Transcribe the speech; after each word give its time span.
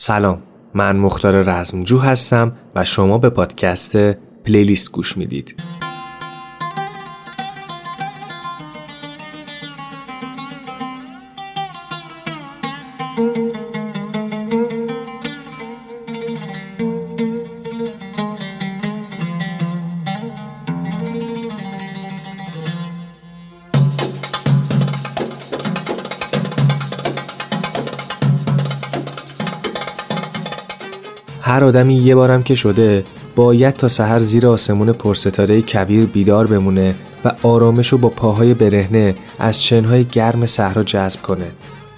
سلام 0.00 0.42
من 0.74 0.96
مختار 0.96 1.42
رزمجو 1.42 1.98
هستم 1.98 2.52
و 2.74 2.84
شما 2.84 3.18
به 3.18 3.30
پادکست 3.30 3.96
پلیلیست 4.44 4.92
گوش 4.92 5.16
می‌دید. 5.16 5.62
آدمی 31.68 31.94
یه 31.94 32.14
بارم 32.14 32.42
که 32.42 32.54
شده 32.54 33.04
باید 33.36 33.74
تا 33.74 33.88
سحر 33.88 34.20
زیر 34.20 34.46
آسمون 34.46 34.92
پرستاره 34.92 35.62
کبیر 35.62 36.06
بیدار 36.06 36.46
بمونه 36.46 36.94
و 37.24 37.32
آرامش 37.42 37.94
با 37.94 38.08
پاهای 38.08 38.54
برهنه 38.54 39.14
از 39.38 39.64
شنهای 39.64 40.04
گرم 40.04 40.46
صحرا 40.46 40.82
جذب 40.82 41.22
کنه. 41.22 41.46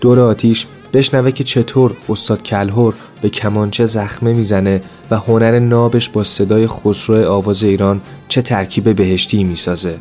دور 0.00 0.20
آتیش 0.20 0.66
بشنوه 0.92 1.30
که 1.30 1.44
چطور 1.44 1.96
استاد 2.08 2.42
کلهور 2.42 2.94
به 3.22 3.28
کمانچه 3.28 3.86
زخمه 3.86 4.32
می‌زنه 4.32 4.80
و 5.10 5.16
هنر 5.16 5.58
نابش 5.58 6.08
با 6.08 6.24
صدای 6.24 6.66
خسرو 6.66 7.32
آواز 7.32 7.62
ایران 7.62 8.00
چه 8.28 8.42
ترکیب 8.42 8.96
بهشتی 8.96 9.44
می‌سازه. 9.44 9.96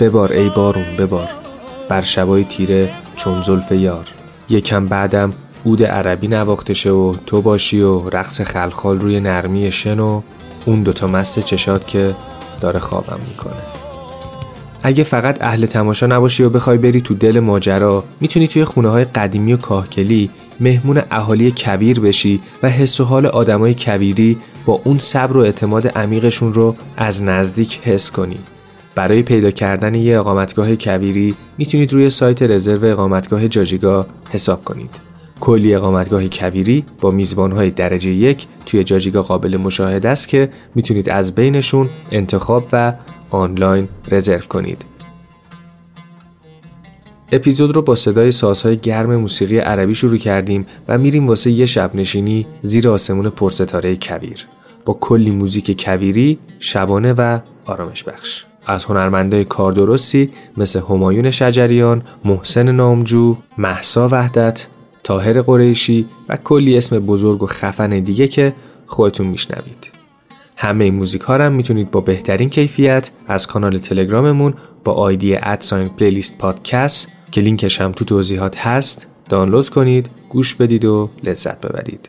ببار 0.00 0.32
ای 0.32 0.48
بارون 0.48 0.96
ببار. 0.98 1.28
بر 1.88 2.02
شبای 2.02 2.44
تیره 2.44 2.90
چون 3.16 3.42
زلف 3.42 3.72
یار. 3.72 4.06
یکم 4.48 4.86
بعدم 4.86 5.32
عود 5.66 5.82
عربی 5.82 6.28
نواخته 6.28 6.90
و 6.90 7.14
تو 7.26 7.42
باشی 7.42 7.80
و 7.80 8.10
رقص 8.10 8.40
خلخال 8.40 9.00
روی 9.00 9.20
نرمی 9.20 9.72
شن 9.72 10.00
و 10.00 10.22
اون 10.66 10.82
دوتا 10.82 11.06
مست 11.06 11.40
چشات 11.40 11.86
که 11.86 12.14
داره 12.60 12.80
خوابم 12.80 13.20
می‌کنه. 13.28 13.56
اگه 14.82 15.04
فقط 15.04 15.42
اهل 15.42 15.66
تماشا 15.66 16.06
نباشی 16.06 16.42
و 16.42 16.50
بخوای 16.50 16.78
بری 16.78 17.00
تو 17.00 17.14
دل 17.14 17.40
ماجرا 17.40 18.04
می‌تونی 18.20 18.48
توی 18.48 18.64
خونه 18.64 18.88
های 18.88 19.04
قدیمی 19.04 19.52
و 19.52 19.56
کاهکلی 19.56 20.30
مهمون 20.60 21.02
اهالی 21.10 21.50
کبیر 21.50 22.00
بشی 22.00 22.40
و 22.62 22.68
حس 22.68 23.00
و 23.00 23.04
حال 23.04 23.26
آدمای 23.26 23.74
کبیری 23.74 24.38
با 24.66 24.80
اون 24.84 24.98
صبر 24.98 25.36
و 25.36 25.40
اعتماد 25.40 25.86
عمیقشون 25.86 26.54
رو 26.54 26.76
از 26.96 27.22
نزدیک 27.22 27.80
حس 27.82 28.10
کنی. 28.10 28.38
برای 28.94 29.22
پیدا 29.22 29.50
کردن 29.50 29.94
یه 29.94 30.18
اقامتگاه 30.18 30.76
کبیری 30.76 31.34
می‌تونید 31.58 31.92
روی 31.92 32.10
سایت 32.10 32.42
رزرو 32.42 32.84
اقامتگاه 32.84 33.48
جاجیگا 33.48 34.06
حساب 34.30 34.64
کنید. 34.64 35.05
کلی 35.40 35.74
اقامتگاه 35.74 36.28
کبیری 36.28 36.84
با 37.00 37.10
میزبانهای 37.10 37.70
درجه 37.70 38.10
یک 38.10 38.46
توی 38.66 38.84
جاجیگا 38.84 39.22
قابل 39.22 39.56
مشاهده 39.56 40.08
است 40.08 40.28
که 40.28 40.50
می‌تونید 40.74 41.10
از 41.10 41.34
بینشون 41.34 41.90
انتخاب 42.10 42.68
و 42.72 42.94
آنلاین 43.30 43.88
رزرو 44.10 44.40
کنید. 44.40 44.84
اپیزود 47.32 47.76
رو 47.76 47.82
با 47.82 47.94
صدای 47.94 48.32
سازهای 48.32 48.76
گرم 48.76 49.16
موسیقی 49.16 49.58
عربی 49.58 49.94
شروع 49.94 50.16
کردیم 50.16 50.66
و 50.88 50.98
میریم 50.98 51.28
واسه 51.28 51.50
یه 51.50 51.66
شب 51.66 51.94
نشینی 51.94 52.46
زیر 52.62 52.88
آسمون 52.88 53.30
پرستاره 53.30 53.96
کبیر 53.96 54.46
با 54.84 54.98
کلی 55.00 55.30
موزیک 55.30 55.70
کبیری، 55.70 56.38
شبانه 56.58 57.12
و 57.12 57.38
آرامش 57.64 58.04
بخش. 58.04 58.44
از 58.66 58.84
هنرمندای 58.84 59.44
کاردرستی 59.44 60.30
مثل 60.56 60.80
همایون 60.80 61.30
شجریان، 61.30 62.02
محسن 62.24 62.72
نامجو، 62.72 63.36
محسا 63.58 64.08
وحدت، 64.08 64.66
تاهر 65.06 65.42
قریشی 65.42 66.06
و 66.28 66.36
کلی 66.36 66.76
اسم 66.76 66.98
بزرگ 66.98 67.42
و 67.42 67.46
خفن 67.46 68.00
دیگه 68.00 68.28
که 68.28 68.52
خودتون 68.86 69.26
میشنوید. 69.26 69.90
همه 70.56 70.84
این 70.84 70.94
موزیک 70.94 71.22
ها 71.22 71.34
هم 71.34 71.52
می‌تونید 71.52 71.90
با 71.90 72.00
بهترین 72.00 72.50
کیفیت 72.50 73.10
از 73.28 73.46
کانال 73.46 73.78
تلگراممون 73.78 74.54
با 74.84 74.92
آیدی 74.92 75.36
ادساین 75.36 75.88
پلیلیست 75.88 76.38
پادکست 76.38 77.08
که 77.30 77.40
لینکش 77.40 77.80
هم 77.80 77.92
تو 77.92 78.04
توضیحات 78.04 78.58
هست 78.58 79.06
دانلود 79.28 79.68
کنید 79.68 80.10
گوش 80.28 80.54
بدید 80.54 80.84
و 80.84 81.10
لذت 81.24 81.60
ببرید. 81.60 82.08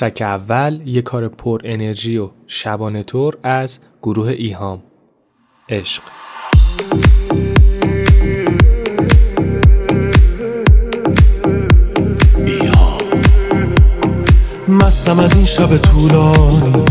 ترک 0.00 0.22
اول 0.22 0.80
یه 0.86 1.02
کار 1.02 1.28
پر 1.28 1.60
انرژی 1.64 2.18
و 2.18 2.30
شبانه 2.46 3.02
طور 3.02 3.38
از 3.42 3.78
گروه 4.02 4.28
ایهام. 4.28 4.82
عشق. 5.68 6.02
مستم 14.68 15.18
از 15.18 15.34
این 15.36 15.44
شب 15.44 15.76
طولانی. 15.76 16.84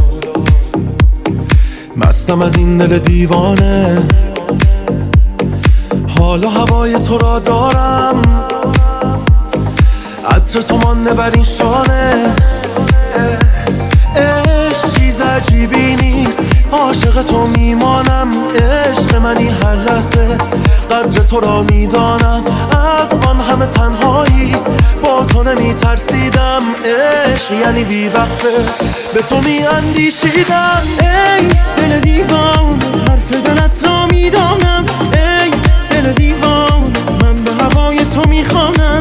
مستم 1.97 2.41
از 2.41 2.57
این 2.57 2.77
دل 2.77 2.97
دیوانه. 2.97 4.07
حالا 6.19 6.49
هوای 6.49 6.93
تو 6.99 7.17
را 7.17 7.39
دارم. 7.39 8.21
عطر 10.25 10.61
تو 10.61 10.77
مانده 10.77 11.13
بر 11.13 11.31
این 11.31 11.43
شانه. 11.43 12.35
عجیبی 15.39 15.95
نیست. 15.95 16.43
عاشق 16.71 17.23
تو 17.23 17.47
میمانم 17.47 18.27
عشق 18.55 19.15
منی 19.15 19.47
هر 19.47 19.75
لحظه. 19.75 20.37
قدر 20.91 21.23
تو 21.23 21.39
را 21.39 21.63
می‌دانم 21.63 22.43
از 23.01 23.13
آن 23.27 23.39
همه 23.39 23.65
تنهایی. 23.65 24.55
با 25.03 25.25
تو 25.25 25.43
نمی 25.43 25.73
ترسیدم 25.73 26.61
عشق 26.85 27.51
یعنی 27.51 27.83
بی 27.83 28.07
وقفه. 28.07 28.49
به 29.13 29.21
تو 29.21 29.41
می 29.41 29.67
اندیشیدم 29.67 30.81
ای 30.99 31.47
دل 31.77 31.99
دیوان 31.99 32.79
حرف 33.09 33.31
دلت 33.31 33.83
را 33.83 34.05
می‌دانم. 34.05 34.85
ای 35.13 35.51
دل 35.89 36.11
دیوان 36.13 36.93
من 37.21 37.43
به 37.43 37.51
هوای 37.63 38.05
تو 38.05 38.29
می‌خوانم. 38.29 38.99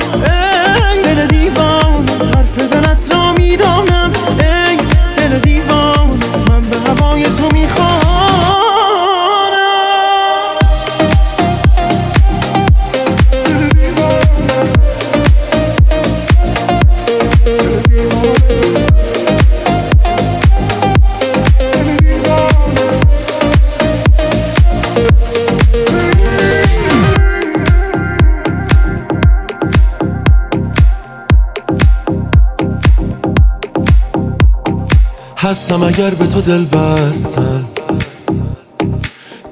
هستم 35.49 35.83
اگر 35.83 36.11
به 36.11 36.27
تو 36.27 36.41
دل 36.41 36.65
بستم 36.65 37.65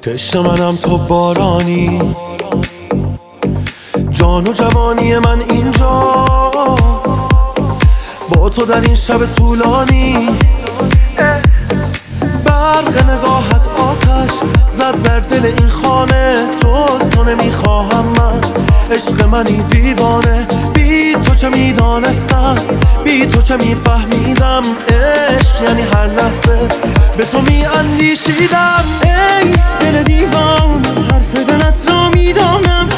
تشت 0.01 0.35
منم 0.35 0.75
تو 0.75 0.97
بارانی. 0.97 2.15
جان 4.11 4.47
و 4.47 4.53
جوانی 4.53 5.17
من 5.17 5.41
اینجاست. 5.49 7.31
با 8.29 8.49
تو 8.49 8.65
در 8.65 8.81
این 8.81 8.95
شب 8.95 9.25
طولانی. 9.25 10.29
برق 12.45 13.09
نگاهت 13.09 13.67
آتش 13.67 14.31
زد 14.69 15.01
بر 15.03 15.19
دل 15.19 15.45
این 15.45 15.69
خانه. 15.69 16.45
جز 16.57 17.09
تو 17.09 17.23
نمی‌خواهم 17.23 18.05
من. 18.05 18.41
عشق 18.91 19.23
منی 19.23 19.63
دیوانه. 19.63 20.47
بی 20.73 21.06
تو 21.27 21.35
چه 21.35 21.49
می‌دانستم 21.49 22.55
بی 23.03 23.25
تو 23.25 23.41
چه 23.41 23.57
میفهمیدم 23.57 24.61
عشق 24.89 25.61
یعنی 25.63 25.81
هر 25.81 26.07
لحظه 26.07 26.59
به 27.17 27.25
تو 27.25 27.41
میاندیشیدم. 27.41 28.83
ای 29.03 29.51
دل 29.79 30.03
دیوان 30.03 30.85
حرف 31.11 31.35
دلت 31.35 31.89
را 31.89 32.09
می‌دانم. 32.09 32.89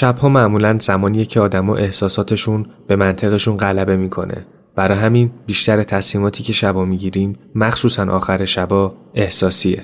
شبها 0.00 0.28
معمولا 0.28 0.76
زمانیه 0.78 1.24
که 1.24 1.40
آدما 1.40 1.76
احساساتشون 1.76 2.66
به 2.86 2.96
منطقشون 2.96 3.56
غلبه 3.56 3.96
می‌کنه. 3.96 4.46
برای 4.76 4.98
همین 4.98 5.30
بیشتر 5.46 5.82
تصمیماتی 5.82 6.42
که 6.42 6.52
شبا 6.52 6.84
می‌گیریم 6.84 7.36
مخصوصا 7.54 8.06
آخر 8.12 8.44
شبا 8.44 8.94
احساسیه. 9.14 9.82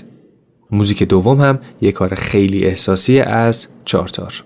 موزیک 0.71 1.03
دوم 1.03 1.41
هم 1.41 1.59
یه 1.81 1.93
کار 1.93 2.15
خیلی 2.15 2.65
احساسی 2.65 3.21
از 3.21 3.67
چارتار 3.85 4.45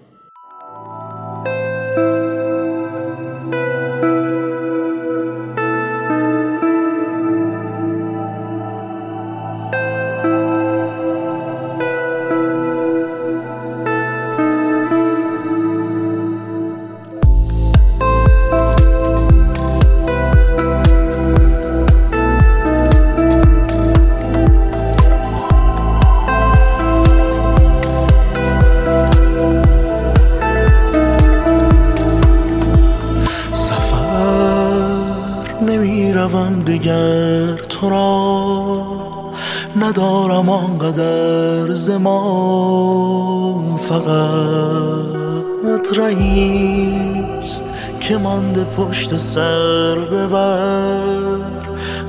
پشت 48.90 49.16
سر 49.16 49.94
ببر. 49.94 51.00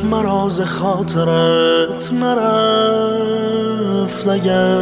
مراز 0.03 0.61
خاطرت 0.61 2.13
نرفت 2.13 3.47
اگر 4.27 4.77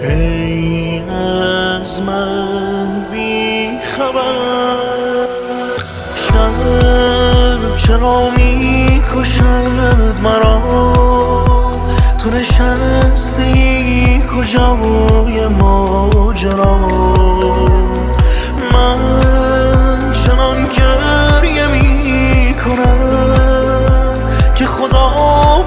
ای 0.00 1.00
از 1.00 2.02
من 2.02 3.06
بی 3.12 3.68
خبر. 3.96 4.76
شب 6.16 6.52
چرا 7.76 8.30
می 8.30 9.02
کشد 9.14 10.20
مرا؟ 10.22 10.67
نشستی 12.60 14.22
کجای 14.36 15.46
ماجرا؟ 15.46 16.78
من 18.72 18.98
چنان 20.12 20.56
گریه 20.76 21.66
می 21.66 22.54
کنم 22.54 22.98
که 24.54 24.66
خدا 24.66 25.08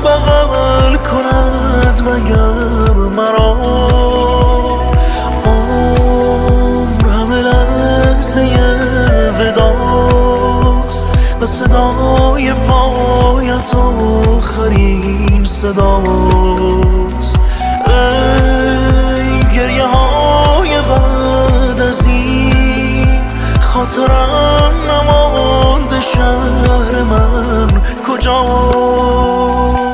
بغل 0.04 0.96
کند 0.96 2.02
مگر 2.02 2.94
مرا. 3.16 3.56
عمر 5.46 7.10
همه 7.10 7.42
لحظه 7.42 8.48
وداست 9.40 11.08
و 11.42 11.46
صدای 11.46 12.54
پایت 12.54 13.76
آخرین 13.76 15.46
صداست 15.46 16.81
خاطرم 23.82 24.72
شهر 26.02 27.04
من. 27.04 27.82
کجاست 28.08 29.91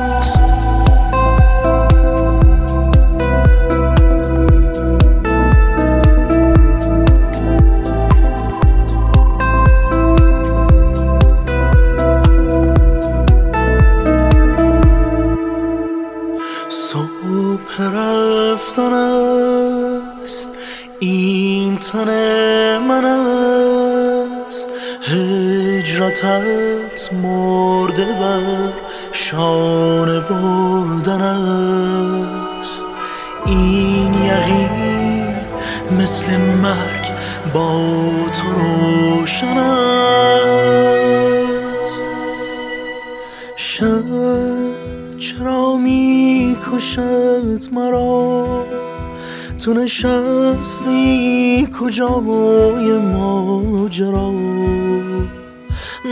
نشستی 49.88 51.68
کجای 51.80 52.98
ماجرا؟ 52.98 54.30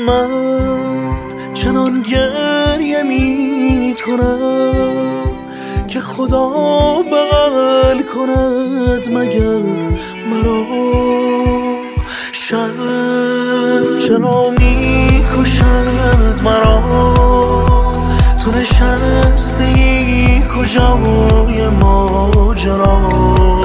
من 0.07 0.29
چنان 1.55 2.03
گریه 2.03 3.03
می 3.03 3.95
کنم 4.07 4.95
که 5.89 6.01
خدا 6.01 6.49
بغل 7.03 8.03
کند 8.03 9.13
مگر 9.13 9.63
مرا؟ 10.31 10.65
شب 12.33 12.71
چرا 14.09 14.51
می 14.51 15.25
کشد 15.37 16.41
مرا؟ 16.45 16.83
تو 18.41 18.51
نشستی 18.51 20.43
کجای 20.57 21.69
ماجرا؟ 21.69 23.56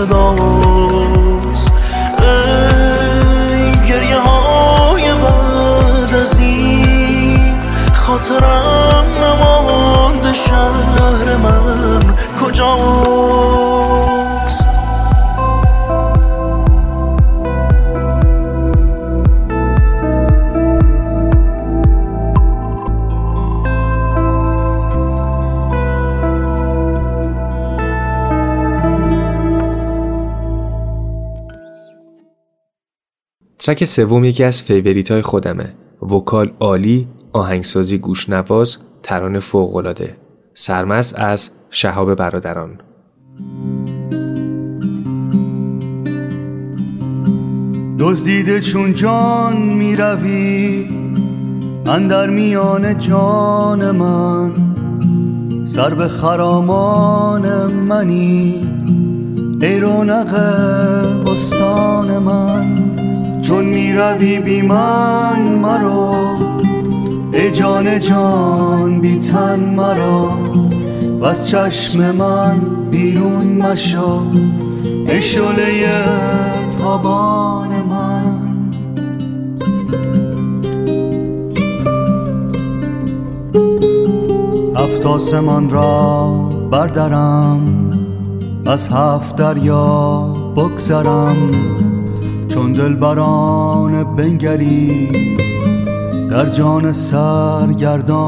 آخرین 0.00 0.69
track 33.70 33.84
سوم 33.84 34.24
یکی 34.24 34.44
از 34.44 34.62
favorite 34.62 35.10
های 35.10 35.22
خودمه. 35.22 35.74
vocal 36.02 36.50
عالی 36.60 37.08
آهنگسازی 37.32 37.98
گوشنواز 37.98 38.76
ترانه 39.02 39.40
فوقالعاده. 39.40 40.16
سرمست 40.54 41.18
از 41.18 41.50
شهاب 41.70 42.14
برادران. 42.14 42.80
دزدیده 47.98 48.60
چون 48.60 48.94
جان 48.94 49.56
می 49.56 49.96
روی 49.96 50.88
اندر 51.86 52.30
میان 52.30 52.98
جان 52.98 53.90
من. 53.90 54.52
سرو 55.64 56.08
خرامان 56.08 57.72
منی 57.72 58.68
ای 59.62 59.80
رونق 59.80 60.34
بستان 61.24 62.18
من. 62.18 62.89
چون 63.50 63.64
می‌روی 63.64 64.40
بی 64.40 64.62
من 64.62 65.42
مرا 65.62 66.14
ای 67.32 67.50
جان 67.50 67.98
جان 67.98 69.00
بی 69.00 69.18
تن 69.18 69.60
مرا 69.60 70.30
و 71.20 71.24
از 71.24 71.48
چشم 71.48 72.10
من 72.10 72.60
بیرون 72.90 73.46
مشا 73.46 74.20
ای 75.08 75.22
شله 75.22 76.04
تابان 76.78 77.68
من. 77.68 78.40
هفت 84.76 85.06
آسمان 85.06 85.70
را 85.70 86.26
بردارم 86.70 87.90
از 88.66 88.88
هفت 88.88 89.36
دریا 89.36 90.22
بگذرم. 90.56 91.89
چون 92.60 92.72
دلبران 92.72 94.04
بنگری 94.14 95.08
در 96.30 96.46
جان 96.46 96.92
سرگردان 96.92 98.20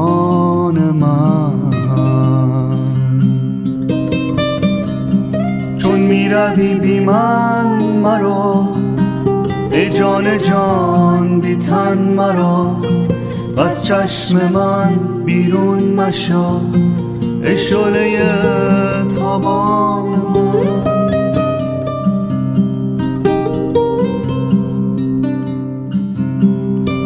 من. 0.79 1.51
چون 5.77 5.99
می‌روی 5.99 6.75
بی 6.75 6.99
من 6.99 7.83
مرا 8.03 8.67
ای 9.71 9.89
جان 9.89 10.37
جان 10.37 11.39
بی 11.39 11.55
تن 11.55 11.97
مرا 11.97 12.75
از 13.57 13.85
چشم 13.85 14.51
من 14.53 14.99
بیرون 15.25 15.83
مشا 15.83 16.61
ای 17.43 17.57
شله 17.57 18.19
تابان. 19.15 19.92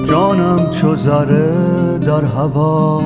جانم 0.09 0.69
چو 0.71 0.95
ذره 0.95 1.97
در 1.97 2.23
هوا 2.25 3.01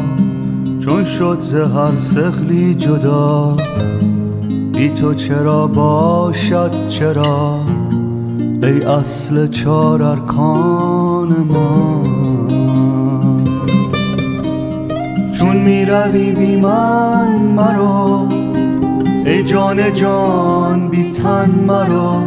چون 0.80 1.04
شد 1.04 1.38
ز 1.42 1.56
هر 1.56 1.98
سخلی 1.98 2.76
جدا. 2.76 3.58
بی 4.74 4.90
تو 4.90 5.14
چرا 5.14 5.68
باشد 5.68 6.88
چرا؟ 6.88 7.60
ای 8.64 8.84
اصل 8.84 9.48
چار 9.48 10.04
ارکان 10.04 11.28
من 11.28 12.04
چون 15.40 15.58
می‌روی 15.58 16.32
بی 16.32 16.56
من 16.56 17.36
مرا 17.56 18.28
ای 19.26 19.44
جان 19.44 19.94
جان 19.94 20.88
بی 20.90 21.12
تن 21.12 21.50
مرا. 21.68 22.24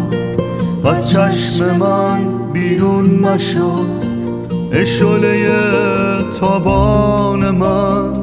و 0.85 1.01
چشم 1.01 1.77
من 1.77 2.19
بیرون 2.53 3.05
مشو. 3.05 4.04
شله 4.83 6.23
تابان 6.41 7.51
من. 7.51 8.14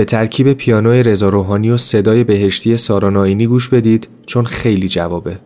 به 0.00 0.04
ترکیب 0.04 0.52
پیانوی 0.52 1.02
رضا 1.02 1.28
روحانی 1.28 1.70
و 1.70 1.76
صدای 1.76 2.24
بهشتی 2.24 2.76
سارا 2.76 3.10
گوش 3.46 3.68
بدید 3.68 4.08
چون 4.26 4.44
خیلی 4.44 4.88
جوابه. 4.88 5.38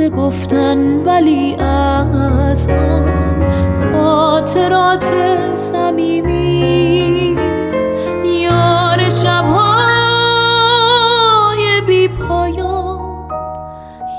سخت 0.00 0.16
گفتن 0.16 1.04
ولی 1.04 1.54
از 1.54 2.68
آن 2.68 3.12
خاطرات 3.92 5.12
صمیمی. 5.54 7.36
یار 8.24 9.10
شبهای 9.10 9.80
بی 11.86 12.08
پایان 12.08 13.28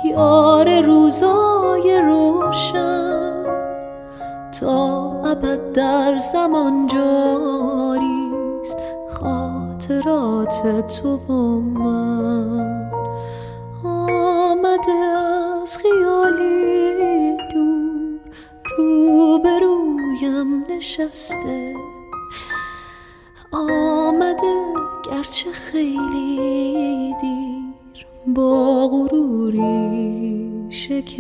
یار 0.06 0.82
روزای 0.82 2.02
روشن. 2.06 3.44
تا 4.62 5.12
ابد 5.26 5.72
در 5.74 6.18
زمان 6.18 6.88
جاریست 6.88 8.78
خاطرات 9.10 10.86
تو 10.86 11.18
و 11.18 11.60
من. 11.60 12.21
نشسته. 20.82 21.76
آمده 23.52 24.54
گرچه 25.12 25.52
خیلی 25.52 27.14
دیر 27.22 28.06
با 28.28 28.88
غروری 28.88 30.50
شکسته. 30.70 31.12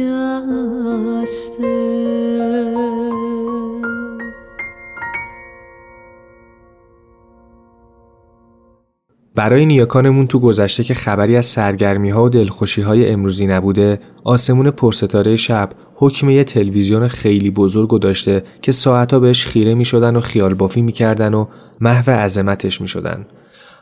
برای 9.36 9.65
نیاکانمون 9.65 10.27
تو 10.27 10.39
گذشته 10.39 10.84
که 10.84 10.94
خبری 10.94 11.38
از 11.38 11.46
سرگرمی 11.46 12.10
ها 12.10 12.24
و 12.24 12.30
دلخوشی 12.30 12.82
های 12.82 13.10
امروزی 13.10 13.48
نبوده 13.48 14.00
آسمون 14.24 14.72
پرستاره 14.72 15.36
شب 15.36 15.70
حکم 16.03 16.29
یه 16.29 16.43
تلویزیون 16.43 17.08
خیلی 17.08 17.50
بزرگ 17.50 18.00
داشته 18.00 18.43
که 18.62 18.72
ساعتها 18.72 19.20
بهش 19.20 19.46
خیره 19.46 19.74
می 19.74 19.86
شدن 19.86 20.15
و 20.15 20.20
خیال 20.20 20.53
بافی 20.53 20.81
می 20.81 20.91
کردن 20.91 21.34
و 21.34 21.46
محو 21.81 22.12
عظمتش 22.12 22.81
می 22.81 22.88
شدن. 22.88 23.25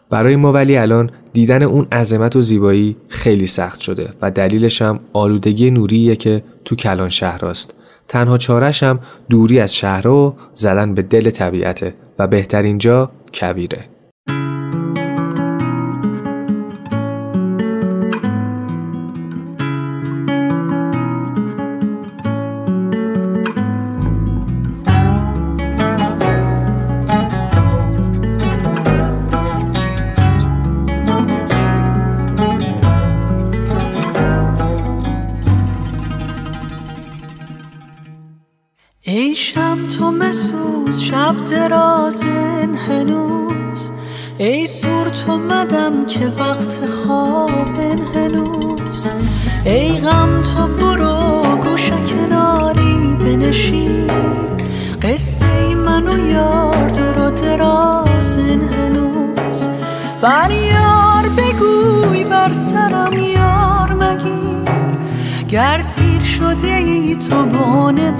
برای 0.09 0.35
ما 0.35 0.51
ولی 0.51 0.77
الان 0.77 1.11
دیدن 1.33 1.63
اون 1.63 1.87
عظمت 1.91 2.35
و 2.35 2.41
زیبایی 2.41 2.95
خیلی 3.07 3.47
سخت 3.47 3.79
شده 3.79 4.09
و 4.21 4.31
دلیلش 4.31 4.81
هم 4.81 4.99
آلودگی 5.13 5.71
نوریه 5.71 6.15
که 6.15 6.43
تو 6.65 6.75
کلان 6.75 7.09
شهر 7.09 7.45
است. 7.45 7.73
تنها 8.07 8.37
چارش 8.37 8.83
هم 8.83 8.99
دوری 9.29 9.59
از 9.59 9.75
شهر 9.75 10.07
و 10.07 10.35
زدن 10.53 10.93
به 10.93 11.01
دل 11.01 11.29
طبیعته 11.29 11.95
و 12.19 12.27
بهترین 12.27 12.77
جا 12.77 13.11
کویره. 13.33 13.85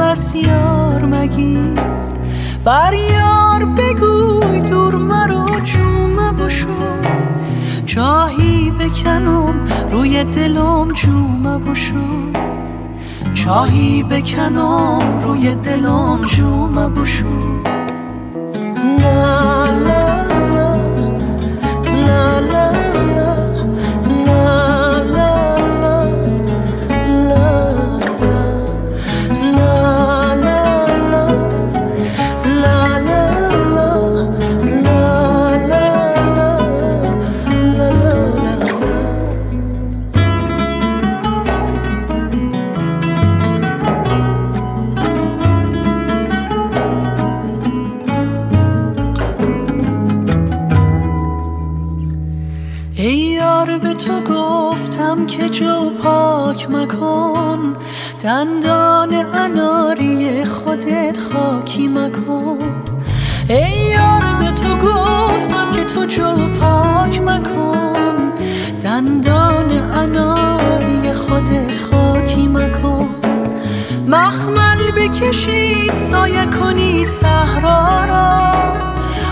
بس 0.09 0.35
یار 0.35 1.05
مگی 1.05 1.57
بر 2.63 2.93
یار 2.93 3.65
بگوی 3.65 4.59
دور 4.59 4.95
مرا 4.95 5.45
جومه 5.63 6.31
بشو. 6.31 6.67
چاهی 7.85 8.71
بکنم 8.71 9.53
روی 9.91 10.23
دلم 10.23 10.91
جومه 10.93 11.57
بشو. 11.57 12.31
چاهی 13.33 14.03
بکنم 14.03 14.99
روی 15.21 15.55
دلم 15.55 16.19
جومه 16.25 16.87
بشو. 16.89 17.78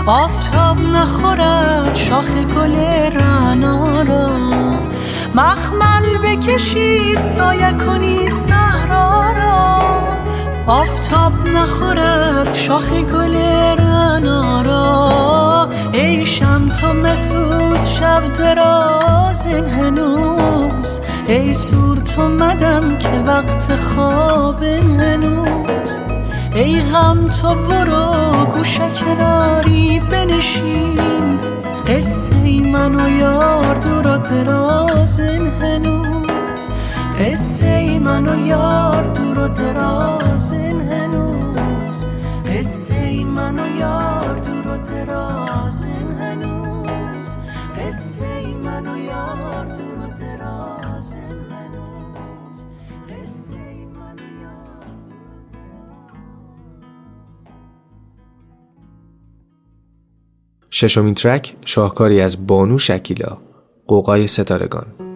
آفتاب 0.08 0.80
نخورد 0.80 1.94
شاخ 1.94 2.30
گل 2.30 2.76
رعنا 3.12 4.02
را. 4.02 4.28
مخمل 5.34 6.18
بکشید 6.24 7.20
سایه 7.20 7.72
کنید 7.72 8.32
صحرا 8.32 9.32
را. 9.32 9.78
آفتاب 10.66 11.32
نخورد 11.48 12.54
شاخ 12.54 12.92
گل 12.92 13.36
رنا 13.78 14.62
را. 14.62 15.68
ای 15.92 16.26
شم 16.26 16.68
تو 16.80 16.92
مسوس 16.92 17.88
شب 17.98 18.32
دراز 18.38 19.46
هنوز. 19.46 21.00
ای 21.26 21.54
سور 21.54 21.98
تو 21.98 22.28
مدم 22.28 22.98
که 22.98 23.22
وقت 23.26 23.76
خواب 23.76 24.62
هنوز. 24.62 26.00
ای 26.58 26.82
غم 26.82 27.28
تو 27.28 27.54
برو 27.54 28.46
گوشه 28.46 28.90
کناری 28.90 30.00
بنشین. 30.00 31.38
قصه 31.88 32.60
من 32.60 32.94
و 32.94 33.08
یار 33.08 33.74
دور 33.74 34.06
و 34.06 34.18
درازن 34.18 35.46
هنوز 35.60 36.70
قصه 37.18 37.98
من 37.98 38.28
و 38.28 38.46
یار 38.46 39.02
دور 39.02 39.38
و 39.38 39.48
درازن 39.48 40.77
ششمین 60.80 61.14
ترک 61.14 61.56
شاهکاری 61.64 62.20
از 62.20 62.46
بانو 62.46 62.78
شکیلا 62.78 63.38
قوقای 63.86 64.26
ستارگان. 64.26 65.07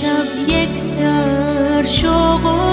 شب 0.00 0.48
یک 0.48 0.78
سر 0.78 1.84
شغل 1.86 2.69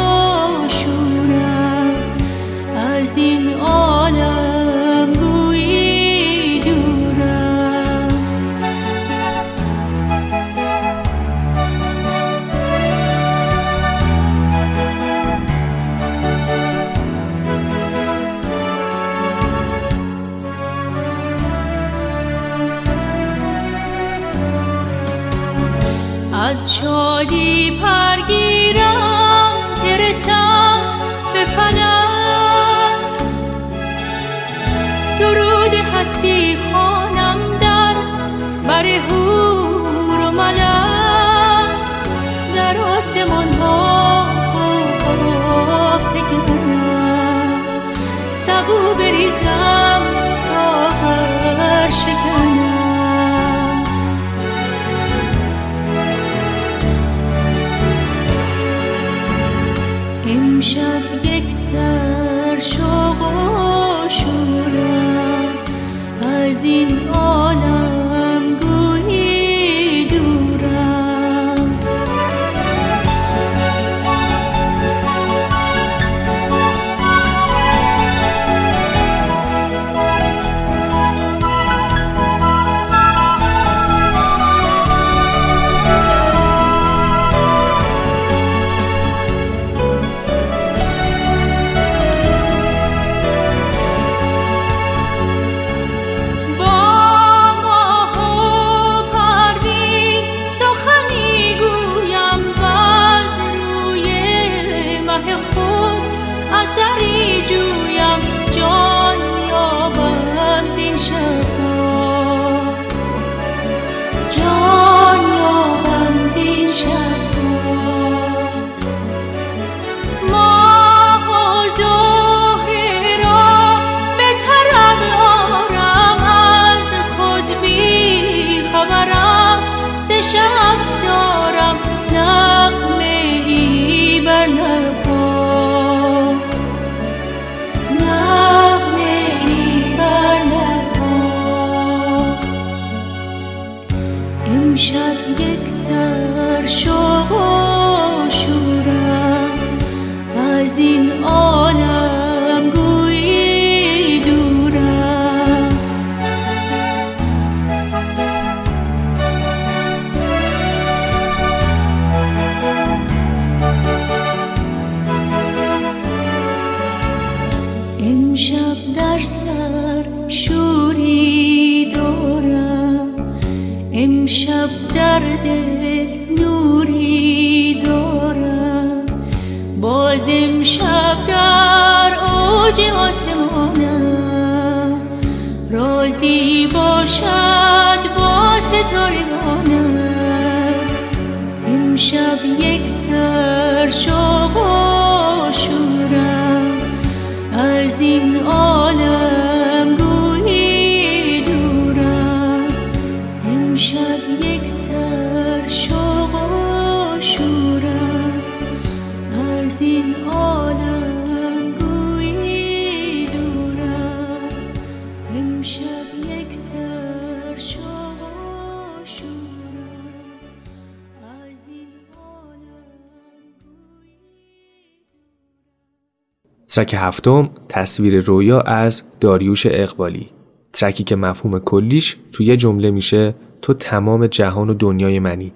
ترک 226.77 226.95
هفتم 226.97 227.49
تصویر 227.69 228.19
رویا 228.19 228.61
از 228.61 229.03
داریوش 229.19 229.65
اقبالی. 229.65 230.29
ترکی 230.73 231.03
که 231.03 231.15
مفهوم 231.15 231.59
کلیش 231.59 232.17
تو 232.31 232.43
یه 232.43 232.57
جمله 232.57 232.91
میشه 232.91 233.35
تو 233.61 233.73
تمام 233.73 234.27
جهان 234.27 234.69
و 234.69 234.73
دنیای 234.73 235.19
منی. 235.19 235.53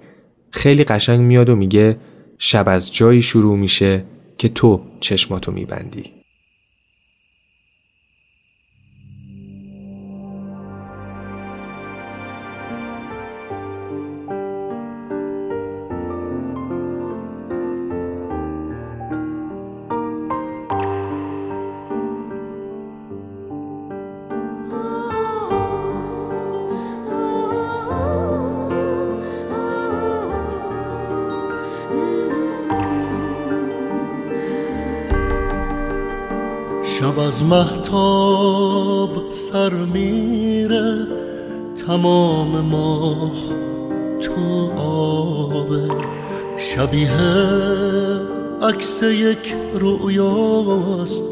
خیلی 0.50 0.84
قشنگ 0.84 1.20
میاد 1.20 1.48
و 1.48 1.56
میگه 1.56 1.96
شب 2.38 2.68
از 2.68 2.94
جایی 2.94 3.22
شروع 3.22 3.58
میشه 3.58 4.04
که 4.38 4.48
تو 4.48 4.80
چشماتو 5.00 5.52
میبندی. 5.52 6.21
محتاب 37.52 39.30
سر 39.30 39.72
میره 39.72 40.96
تمام 41.86 42.60
ماه 42.60 43.32
تو 44.20 44.70
آبه 44.80 45.88
شبیه 46.56 47.10
عکس 48.62 49.02
یک 49.02 49.54
رویاست 49.74 51.22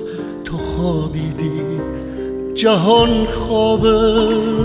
تو 0.44 0.56
خوابیدی. 0.56 1.62
جهان 2.54 3.26
خواب 3.26 3.86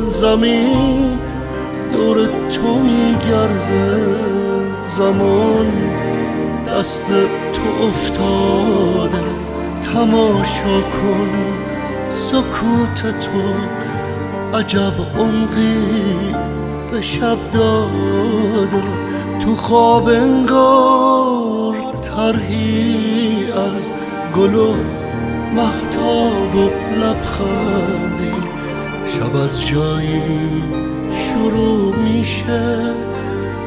زمین 0.08 1.20
دور 1.94 2.18
تو 2.52 2.80
میگرده 2.80 4.16
زمان. 4.86 5.74
دست 6.68 7.06
تو 7.54 7.86
افتاده. 7.88 9.35
تماشا 9.96 10.82
کن. 10.82 11.30
سکوت 12.10 13.20
تو 13.20 13.42
عجب 14.58 14.94
عمقی 15.20 16.36
به 16.92 17.02
شب 17.02 17.38
داده. 17.52 18.84
تو 19.40 19.56
خواب 19.56 20.08
انگار 20.08 21.76
ترهی 22.02 23.46
از 23.68 23.90
گل 24.36 24.56
و 24.56 24.74
محتاب 25.54 26.56
و 26.56 26.70
لبخندی. 27.00 28.36
شب 29.06 29.36
از 29.36 29.68
جایی 29.68 30.64
شروع 31.12 31.96
میشه 31.96 32.80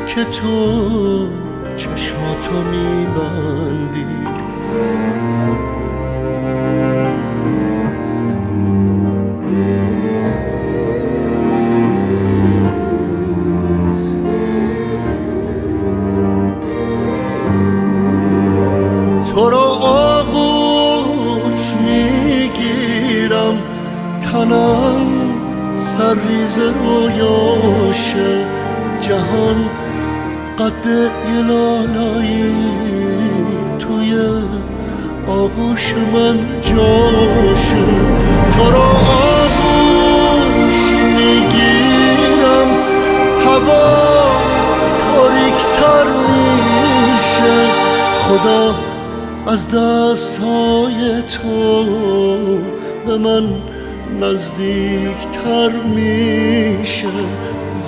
که 0.06 0.24
تو 0.24 1.28
چشماتو 1.76 2.64
میبندی. 2.70 4.08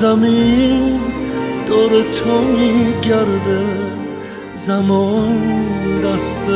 زمین 0.01 1.01
دور 1.67 2.03
تو 2.03 2.41
میگرده. 2.41 3.67
زمان 4.55 6.01
دست 6.01 6.47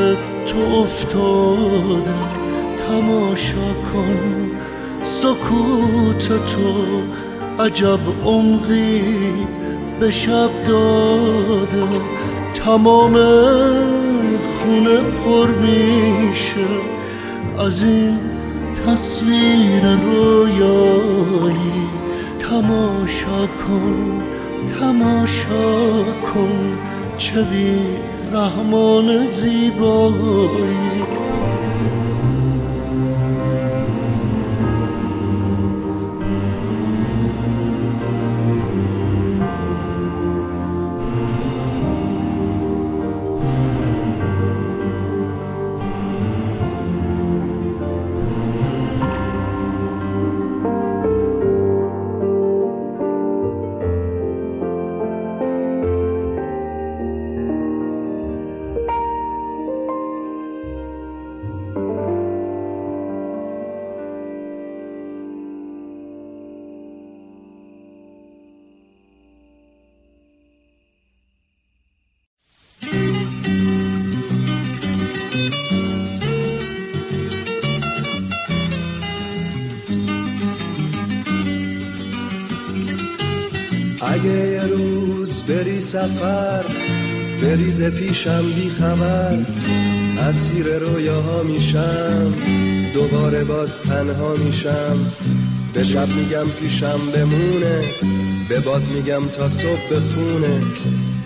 تو 0.47 0.59
افتاده. 0.83 2.11
تماشا 2.89 3.75
کن 3.93 4.51
سکوت 5.03 6.29
تو. 6.29 7.03
عجب 7.65 8.01
عمقی 8.25 9.03
به 10.01 10.11
شب 10.11 10.51
داده. 10.69 11.87
تمام 12.55 13.15
خونه 14.57 15.01
پر 15.03 15.49
میشه. 15.49 16.67
از 17.59 17.83
این 17.83 18.19
تصویر 18.87 19.83
رویایی. 20.07 21.84
تماشا 22.55 23.47
کن 23.47 24.23
تماشا 24.67 26.05
کن 26.23 26.79
چه 27.19 27.43
بی 27.43 27.79
رحمان 28.33 29.31
زیبایی. 29.31 30.94
سفر 85.95 86.65
بریز 87.43 87.83
پیشم 87.83 88.43
بی 88.55 88.71
خبر. 88.71 89.39
اسیر 90.19 90.79
رویاها 90.79 91.43
میشم 91.43 92.35
دوباره 92.95 93.45
باز 93.45 93.79
تنها 93.79 94.35
میشم. 94.35 95.13
به 95.75 95.83
شب 95.83 96.09
میگم 96.09 96.51
پیشم 96.61 97.01
بمونه 97.15 97.85
به 98.49 98.61
باد 98.61 98.83
میگم 98.89 99.29
تا 99.29 99.49
صبح 99.49 99.89
بخونه. 99.91 100.61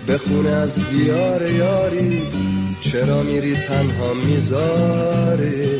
بخونه 0.07 0.49
از 0.49 0.89
دیار 0.89 1.51
یاری 1.51 2.21
چرا 2.81 3.23
میری 3.23 3.53
تنها 3.53 4.13
می‌ذاری؟ 4.13 5.79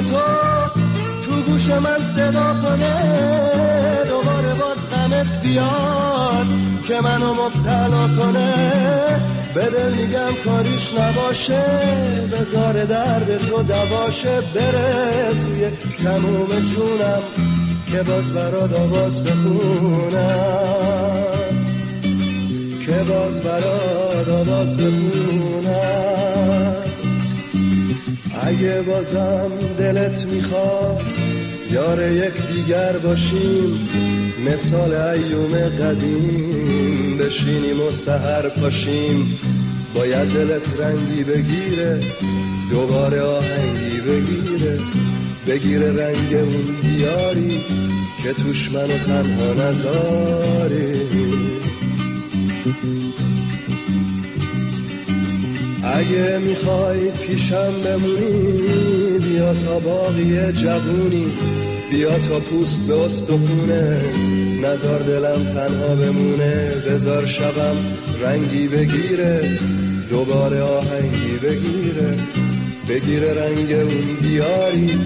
تو 0.00 0.20
تو 1.24 1.42
گوش 1.42 1.70
من 1.70 1.98
صدا 2.14 2.54
کنه 2.62 2.94
دوباره 4.08 4.54
باز 4.54 4.90
غمت 4.90 5.42
بیاد 5.42 6.46
که 6.88 7.00
منو 7.00 7.34
مبتلا 7.34 8.08
کنه. 8.16 8.54
به 9.54 9.60
دل 9.60 9.94
میگم 9.94 10.32
کاریش 10.44 10.94
نباشه 10.94 11.62
بزار 12.32 12.84
درد 12.84 13.38
تو 13.38 13.62
دواشه. 13.62 14.40
بره 14.54 15.30
توی 15.40 15.70
تموم 16.04 16.46
جونم 16.46 17.22
که 17.92 18.02
باز 18.02 18.32
برات 18.32 18.72
آواز 18.72 19.22
بخونم. 19.22 20.20
که 22.86 23.04
باز 23.08 23.40
برات 23.40 24.28
آواز 24.28 24.76
بخونم. 24.76 25.49
اگه 28.42 28.82
بازم 28.82 29.50
دلت 29.78 30.26
می‌خواد 30.26 31.02
یار 31.70 32.12
یک 32.12 32.46
دیگر 32.52 32.92
باشیم 32.92 33.88
مثال 34.46 34.92
ایوم 34.92 35.54
قدیم 35.54 37.18
بشینیم 37.18 37.80
و 37.80 37.92
سهر 37.92 38.48
پاشیم. 38.48 39.38
باید 39.94 40.28
دلت 40.28 40.80
رنگی 40.80 41.24
بگیره 41.24 42.00
دوباره 42.70 43.20
آهنگی 43.20 44.00
بگیره. 44.00 44.78
بگیره 45.46 46.04
رنگ 46.04 46.34
اون 46.34 46.80
دیاری 46.82 47.60
که 48.22 48.32
توش 48.32 48.70
منو 48.72 48.98
تنها 49.06 49.68
نزاری 49.68 51.00
اگه 55.94 56.38
می‌خوای 56.38 57.10
پیشم 57.10 57.72
بمونی 57.84 59.18
بیا 59.18 59.54
تا 59.54 59.78
باقی 59.78 60.52
جوونی. 60.52 61.26
بیا 61.90 62.18
تا 62.18 62.40
پوست 62.40 62.80
به 62.80 63.00
استخونه 63.00 64.00
نزار 64.62 65.00
دلم 65.00 65.44
تنها 65.44 65.94
بمونه. 65.94 66.74
بزار 66.88 67.26
شبم 67.26 67.76
رنگی 68.22 68.68
بگیره 68.68 69.40
دوباره 70.10 70.62
آهنگی 70.62 71.38
بگیره. 71.42 72.16
بگیره 72.88 73.34
رنگ 73.34 73.72
اون 73.72 74.18
دیاری 74.22 74.98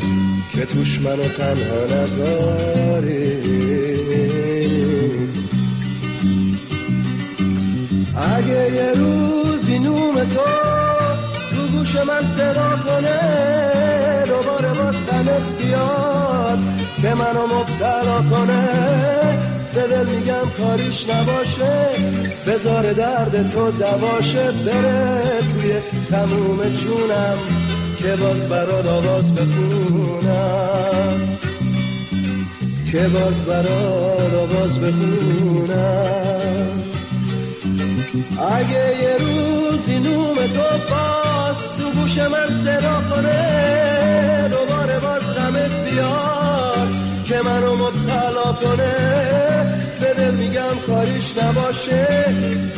که 0.53 0.65
توش 0.65 1.01
منو 1.01 1.23
تنها 1.23 2.03
نزاری 2.03 3.94
اگه 8.17 8.73
یه 8.73 8.93
روزی 8.95 9.79
نوم 9.79 10.15
تو 10.15 10.41
تو 11.51 11.79
گوش 11.79 11.97
من 11.97 12.25
صدا 12.37 12.79
کنه 12.85 13.21
دوباره 14.27 14.75
باز 14.75 15.07
غمت 15.07 15.63
بیاد 15.63 16.59
که 17.05 17.15
منو 17.15 17.47
مبتلا 17.47 18.23
کنه. 18.31 18.69
به 19.75 19.81
دل 19.81 20.07
میگم 20.07 20.51
کاریش 20.59 21.11
نباشه 21.11 21.89
بذار 22.47 22.93
درد 22.93 23.51
تو 23.51 23.71
دواشه 23.71 24.51
بره 24.67 25.23
توی 25.53 25.75
تموم 26.11 26.59
جونم 26.59 27.39
که 27.99 28.17
باز 28.17 28.49
برات 28.49 28.87
آواز 28.87 29.35
بخونم. 29.35 31.39
که 32.93 33.09
باز 33.09 33.45
برات 33.45 34.35
آواز 34.35 34.79
بخونم. 34.79 36.44
اگه 38.39 39.03
یه 39.03 39.17
روزی 39.19 39.99
نوم 39.99 40.35
تو 40.35 40.79
باز 40.91 41.77
تو 41.79 42.01
گوش 42.01 42.19
من 42.19 42.47
صدا 42.65 43.03
کنه 43.11 44.49
دوباره 44.49 44.99
باز 44.99 45.35
غمت 45.35 45.91
بیاد 45.91 46.89
که 47.25 47.43
منو 47.43 47.77
مبتلا 47.77 48.53
کنه. 48.53 48.95
به 50.01 50.15
دل 50.17 50.35
میگم 50.35 50.77
کاریش 50.87 51.33
نباشه 51.43 52.25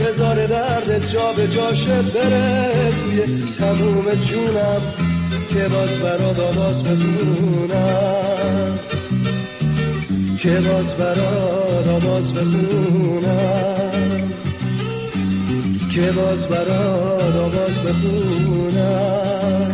بذار 0.00 0.46
درد 0.46 1.08
جا 1.08 1.32
به 1.32 1.48
جاشه 1.48 2.02
بره. 2.02 2.72
توی 3.02 3.42
تموم 3.58 4.14
جونم 4.14 4.82
که 5.48 5.68
باز 5.68 5.98
برات 5.98 6.40
آواز 6.40 6.82
بخونم. 6.82 8.78
که 10.38 10.60
باز 10.60 10.96
برات 10.96 11.88
آواز 11.88 12.32
بخونم. 12.32 13.85
که 15.96 16.12
باز 16.12 16.48
برات 16.48 17.36
آواز 17.36 17.82
بخونم. 17.82 19.72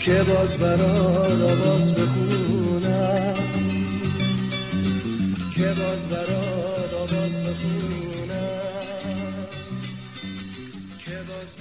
که 0.00 0.22
باز 0.22 0.56
برات 0.58 1.40
آواز 1.42 1.92
بخونم. 1.92 3.34
که 5.54 5.66
باز 5.66 6.06
برات 6.08 6.94
آواز 6.94 7.40
بخونم. 7.40 8.28
باز 11.06 11.54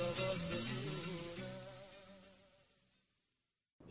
آواز 0.00 0.42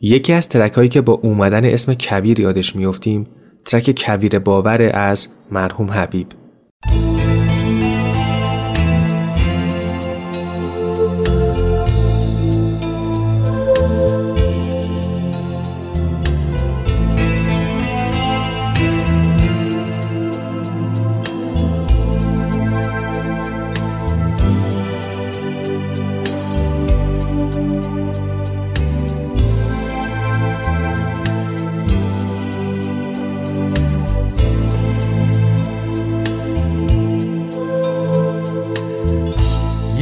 یکی 0.00 0.32
از 0.32 0.48
ترک 0.48 0.72
هایی 0.72 0.88
که 0.88 1.00
با 1.00 1.12
اومدن 1.12 1.64
اسم 1.64 1.94
کبیر 1.94 2.40
یادش 2.40 2.76
میفتیم 2.76 3.26
ترک 3.64 4.04
کویر 4.04 4.38
باور 4.38 4.90
از 4.94 5.28
مرحوم 5.50 5.90
حبیب. 5.90 6.43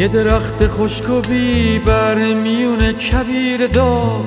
یه 0.03 0.09
درخت 0.09 0.69
خشک 0.69 1.11
و 1.11 1.21
بی 1.21 1.79
بر 1.79 2.35
میون 2.35 2.93
کویر 2.93 3.67
دار. 3.67 4.25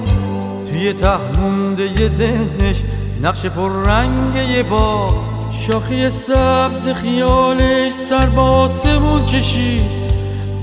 توی 0.66 0.94
ته 0.94 1.40
مونده 1.42 1.84
یه 1.84 2.10
ذهنش 2.10 2.82
نقش 3.22 3.46
پر 3.46 3.70
رنگ 3.70 4.36
یه 4.36 4.64
با 4.64 5.08
شاخی 5.52 6.10
سبز 6.10 6.88
خیالش 6.88 7.94
سر 7.94 8.26
با 8.26 8.42
آسمون 8.42 9.26
کشید. 9.26 9.82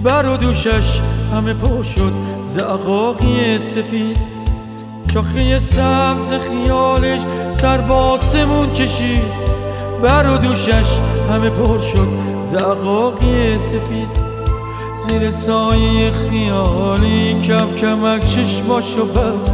بر 0.03 0.27
و 0.27 0.37
دوشش 0.37 1.01
همه 1.35 1.55
پر 1.55 1.83
شد 1.83 2.12
زعقاقی 2.46 3.59
سفید. 3.59 4.18
شاخی 5.14 5.61
سبز 5.61 6.33
خیالش 6.48 7.20
سر 7.51 7.79
با 7.79 7.94
آسمون 7.94 8.72
کشید. 8.72 9.33
بر 10.03 10.27
و 10.27 10.38
دوشش 10.38 10.98
همه 11.31 11.51
پر 11.51 11.79
شد 11.81 12.09
زعقاقی 12.51 13.59
سفید. 13.59 14.22
زیر 15.12 15.31
سایه 15.31 16.11
خیالی 16.11 17.40
کم 17.40 17.75
کمک 17.81 18.27
چشماشو 18.27 19.07
بست 19.07 19.53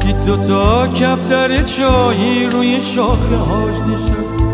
دید 0.00 0.24
دوتا 0.24 0.88
کفتر 0.88 1.62
چایی 1.62 2.46
روی 2.46 2.82
شاخه 2.82 3.36
هاش 3.36 3.78
نشست. 3.78 4.44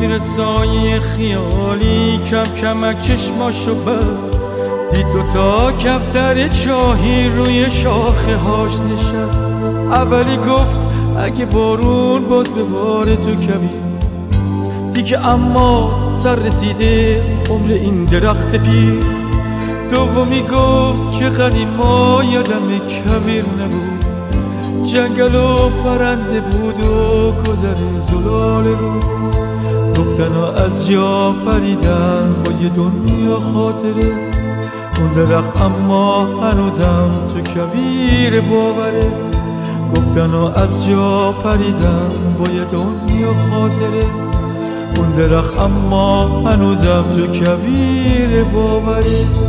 میره 0.00 0.18
سایه 0.18 1.00
خیالی 1.00 2.20
کم 2.30 2.42
کمک 2.42 3.00
چشماشو 3.00 3.74
بست 3.74 4.38
دید 4.94 5.06
دوتا 5.12 5.72
کفتر 5.72 6.48
چاهی 6.48 7.28
روی 7.28 7.70
شاخه 7.70 8.36
هاش 8.36 8.72
نشست. 8.72 9.38
اولی 9.90 10.36
گفت 10.36 10.80
اگه 11.18 11.44
بارون 11.44 12.24
باز 12.24 12.48
به 12.48 12.62
بار 12.62 13.06
تو 13.06 13.34
کبیر 13.34 13.70
دیگه 14.92 15.26
اما 15.26 15.90
سر 16.22 16.36
رسیده 16.36 17.22
عمر 17.50 17.72
این 17.72 18.04
درخت 18.04 18.56
پیر. 18.56 19.17
دومی 19.90 20.42
گفت 20.42 21.18
که 21.18 21.28
قدیم 21.28 21.68
ما 21.68 22.22
یادم 22.32 22.78
کبیر 22.78 23.44
نبود. 23.44 24.04
جنگل 24.84 25.34
و 25.34 25.68
پرنده 25.68 26.40
بود 26.40 26.84
و 26.84 27.32
گذر 27.32 27.76
زلال 28.10 28.66
رو 28.66 29.00
گفتن 29.98 30.34
ها 30.34 30.52
از 30.52 30.88
جا 30.88 31.32
پریدن 31.46 32.34
با 32.44 32.50
یه 32.62 32.68
دنیا 32.68 33.40
خاطره. 33.54 34.12
اون 34.98 35.12
درخت 35.16 35.60
اما 35.60 36.24
هنوزم 36.24 37.10
تو 37.34 37.40
کبیر 37.40 38.40
باوره. 38.40 39.12
گفتن 39.96 40.30
ها 40.30 40.52
از 40.52 40.86
جا 40.86 41.32
پریدن 41.32 42.10
با 42.38 42.50
یه 42.50 42.64
دنیا 42.64 43.34
خاطره. 43.50 44.04
اون 44.96 45.10
درخت 45.10 45.60
اما 45.60 46.24
هنوزم 46.24 47.04
تو 47.16 47.26
کبیر 47.26 48.44
باوره. 48.44 49.47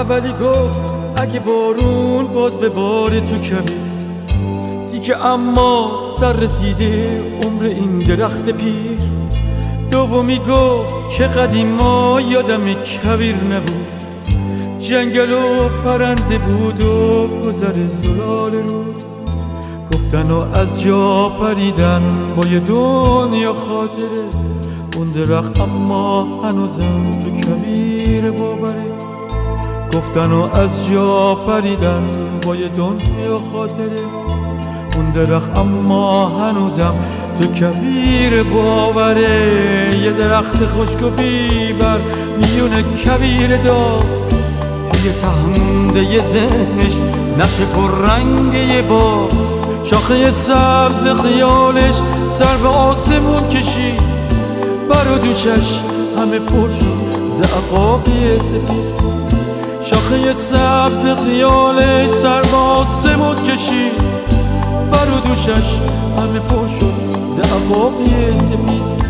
اولی 0.00 0.32
گفت 0.32 0.80
اگه 1.16 1.40
بارون 1.40 2.26
باز 2.26 2.56
به 2.56 2.68
بار 2.68 3.10
تو 3.10 3.38
کبیر 3.38 3.80
دیگه 4.92 5.26
اما 5.26 5.90
سر 6.20 6.32
رسیده 6.32 7.22
عمر 7.44 7.64
این 7.64 7.98
درخت 7.98 8.50
پیر. 8.50 8.98
دومی 9.90 10.38
گفت 10.38 11.16
که 11.16 11.24
قدیما 11.24 12.20
یادم 12.20 12.72
کبیر 12.72 13.36
نبود. 13.36 13.86
جنگل 14.78 15.32
و 15.32 15.68
پرنده 15.84 16.38
بود 16.38 16.82
و 16.82 17.28
گذر 17.44 17.86
زلال 17.88 18.54
رود. 18.54 19.02
گفتن 19.92 20.30
و 20.30 20.40
از 20.54 20.82
جا 20.82 21.28
پریدن 21.28 22.02
با 22.36 22.46
یه 22.46 22.60
دنیا 22.60 23.54
خاطره. 23.54 24.24
اون 24.96 25.10
درخت 25.10 25.60
اما 25.60 26.42
هنوزم 26.42 27.22
تو 27.24 27.30
کویر 27.30 28.30
باوره. 28.30 29.19
گفتن 29.92 30.32
و 30.32 30.42
از 30.42 30.86
جا 30.90 31.34
پریدن 31.34 32.02
با 32.46 32.56
یه 32.56 32.68
دنیا 32.68 33.40
خاطره. 33.52 34.04
اون 34.96 35.10
درخت 35.10 35.58
اما 35.58 36.28
هنوزم 36.28 36.94
تو 37.40 37.46
کویر 37.48 38.42
باوره. 38.42 39.90
یه 40.02 40.12
درخت 40.12 40.56
خشک 40.66 41.02
و 41.02 41.10
بیبر 41.10 41.98
میون 42.36 42.70
کویر 43.04 43.56
دار. 43.56 44.04
توی 44.92 45.10
تهمونده 45.22 46.00
یه 46.00 46.22
ذهنش 46.32 46.92
نقش 47.38 47.56
پر 47.74 47.90
رنگ 47.90 48.54
یه 48.54 48.82
با 48.82 49.28
شاخه 49.84 50.30
سبز 50.30 51.06
خیالش 51.22 51.94
سر 52.30 52.56
به 52.56 52.68
آسمون 52.68 53.48
کشید. 53.48 54.02
بر 54.88 55.14
و 55.14 55.18
دوچش 55.18 55.80
همه 56.18 56.38
پر 56.38 56.68
شد 56.68 57.10
زعقاقی 57.28 58.38
سفید. 58.38 58.99
شاخه 59.84 60.32
سبز 60.32 61.22
خیالش 61.24 62.10
سر 62.10 62.42
به 62.42 62.56
آسمون 62.56 63.44
کشید 63.44 64.02
بر 64.92 65.10
و 65.10 65.28
دوشش 65.28 65.78
همه 66.18 66.38
پر 66.38 66.68
شد 66.68 67.10
سفید. 68.50 69.00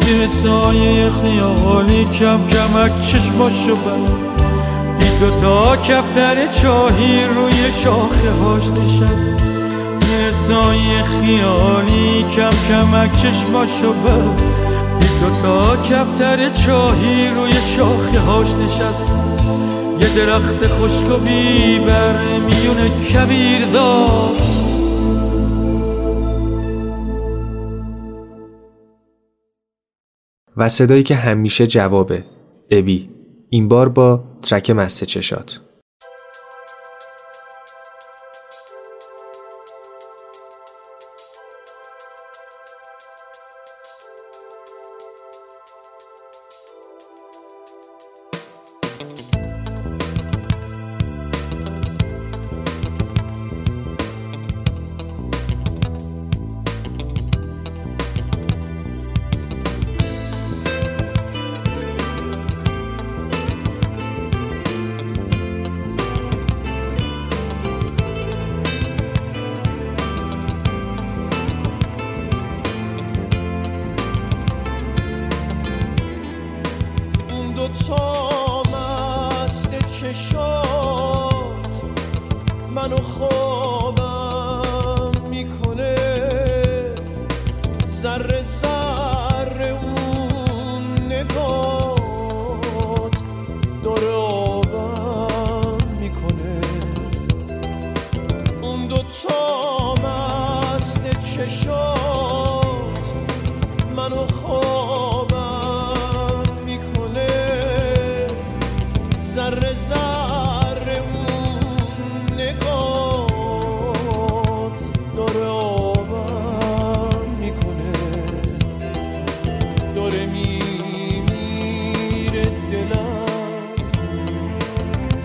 زیر 0.00 0.28
سایه 0.28 1.10
خیالی 1.10 2.04
کم 2.04 2.40
کمک 2.48 3.00
چشماشو 3.00 3.74
بر. 3.74 4.12
دید 4.98 5.20
دوتا 5.20 5.76
کفتر 5.76 6.46
چاهی 6.62 7.24
روی 7.24 7.72
شاخه 7.84 8.30
هاش 8.44 8.62
نشست. 8.62 9.44
زیر 10.00 10.32
سایه 10.32 11.04
خیالی 11.04 12.24
کم 12.36 12.50
کمک 12.68 13.12
چشماشو 13.12 13.92
بر. 13.92 14.22
دید 15.00 15.10
دوتا 15.20 15.76
کفتر 15.76 16.50
چاهی 16.50 17.28
روی 17.28 17.52
شاخه 17.52 18.20
هاش 18.20 18.48
نشست. 18.48 19.27
درخت 20.16 20.66
خشک 20.66 21.10
و 21.10 21.18
بیبر 21.18 22.38
میون 22.38 22.88
کبیر 22.88 23.66
داشت 23.72 24.68
و 30.56 30.68
صدایی 30.68 31.02
که 31.02 31.14
همیشه 31.14 31.66
جوابه. 31.66 32.24
ابی 32.70 33.10
این 33.50 33.68
بار 33.68 33.88
با 33.88 34.24
ترک 34.42 34.70
مسته 34.70 35.06
چشات. 35.06 35.60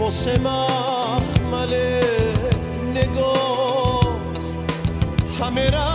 واسه 0.04 0.40
مخمل 0.40 1.74
نگاه. 2.94 4.20
همه 5.40 5.70
را 5.70 5.93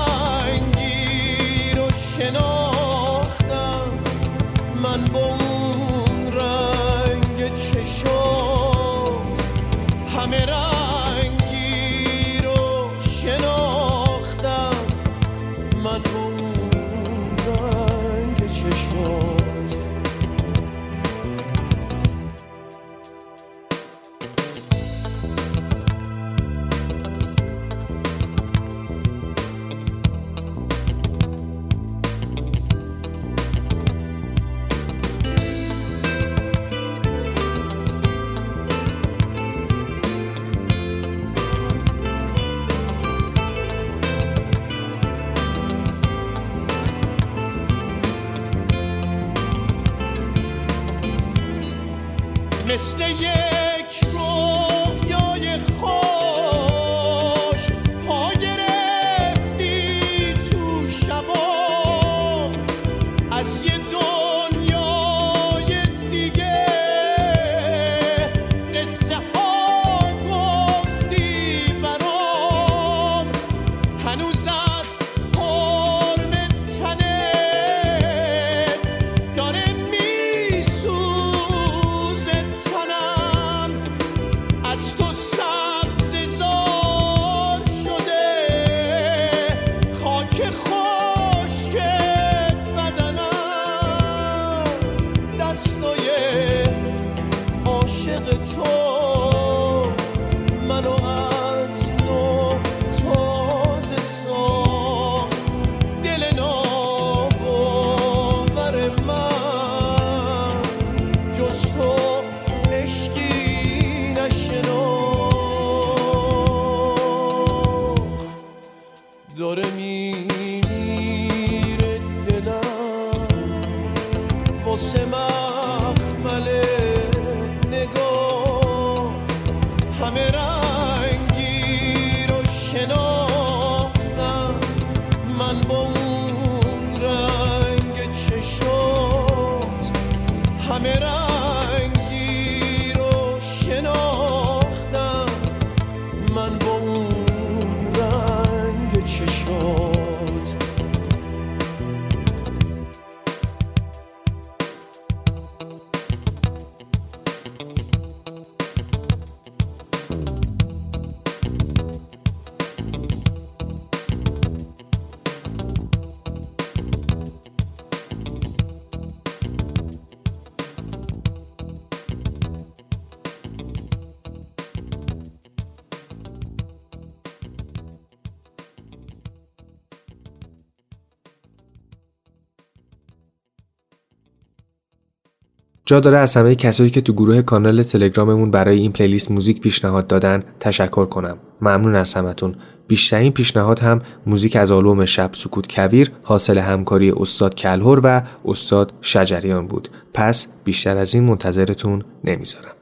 جا 185.89 186.01
داره 186.01 186.19
از 186.19 186.37
همه 186.37 186.55
کسایی 186.55 186.91
که 186.91 187.01
تو 187.01 187.13
گروه 187.13 187.43
کانال 187.43 187.83
تلگراممون 187.83 188.51
برای 188.51 188.79
این 188.79 188.93
پلیلیست 188.93 189.31
موزیک 189.31 189.61
پیشنهاد 189.61 190.07
دادن 190.07 190.45
تشکر 190.61 191.07
کنم. 191.07 191.39
ممنون 191.61 191.95
از 191.95 192.15
همتون. 192.15 192.55
بیشترین 192.89 193.33
پیشنهاد 193.33 193.79
هم 193.79 194.03
موزیک 194.27 194.57
از 194.57 194.73
آلبوم 194.73 195.05
شب 195.05 195.31
سکوت 195.33 195.75
کویر 195.75 196.13
حاصل 196.23 196.59
همکاری 196.59 197.11
استاد 197.11 197.55
کلهور 197.55 198.01
و 198.05 198.23
استاد 198.45 198.93
شجریان 199.01 199.67
بود. 199.67 199.89
پس 200.15 200.49
بیشتر 200.65 200.97
از 200.97 201.15
این 201.15 201.25
منتظرتون 201.25 202.05
نمی‌ذارم. 202.25 202.73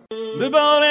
ببار 0.41 0.83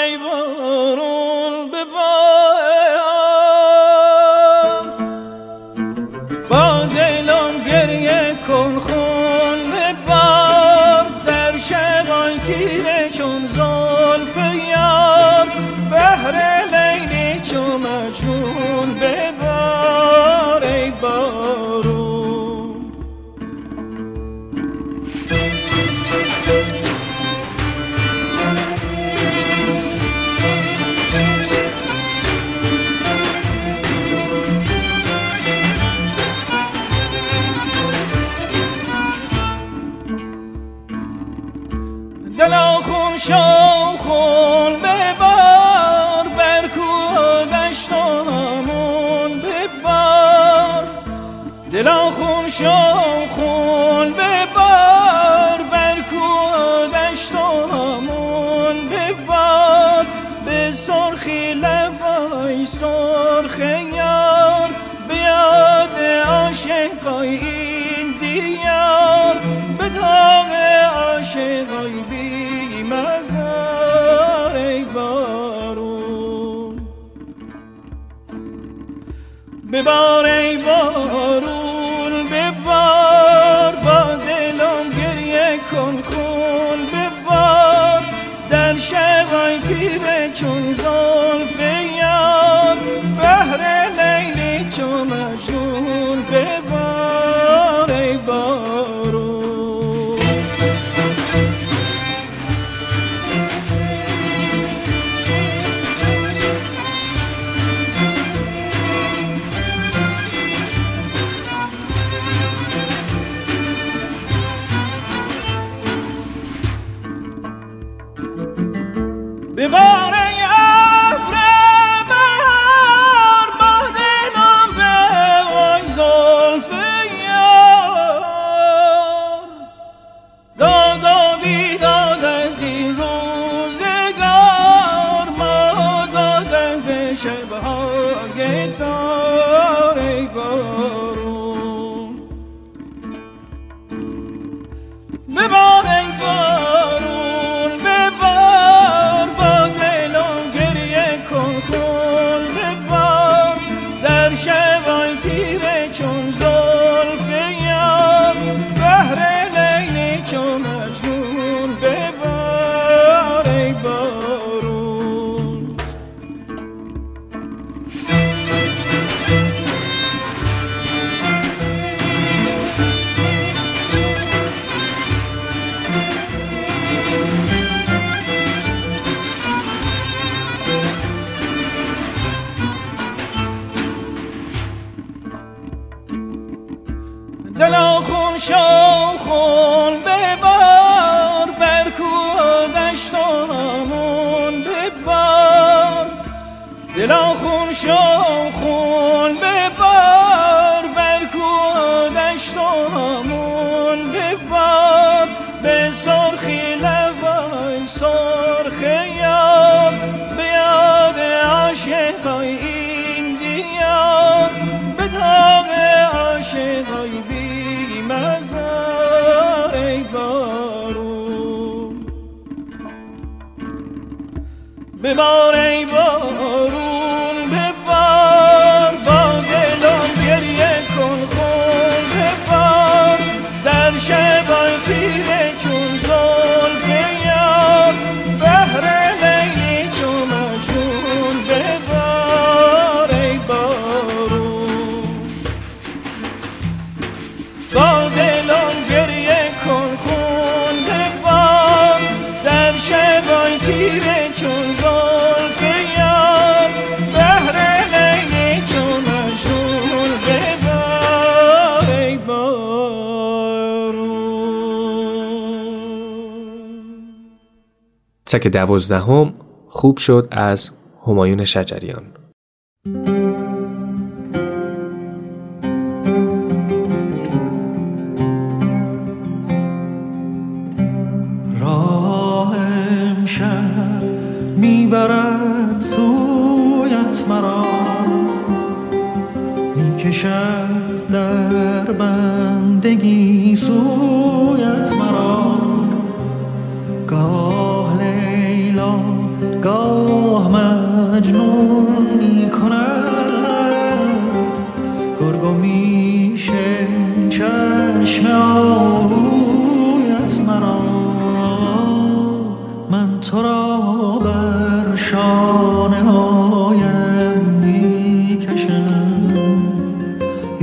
کوچک 268.35 268.47
دوازدهم 268.47 269.33
خوب 269.67 269.97
شد 269.97 270.27
از 270.31 270.69
همایون 271.07 271.45
شجریان. 271.45 272.03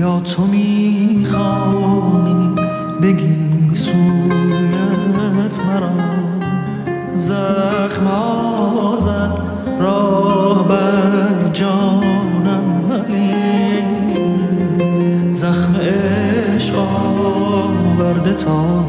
یا 0.03 0.21
تو 0.21 0.47
می‌خوانی 0.47 1.95
بگی 3.03 3.75
سویت 3.75 5.57
مرا؟ 5.67 5.91
زخم 7.15 8.07
زد 8.97 9.41
راه 9.81 10.69
بر 10.69 11.49
جانم 11.53 12.91
ولی 12.91 13.35
زخم 15.35 15.75
عشق 15.75 16.75
آورده 16.79 18.35
تا 18.35 18.85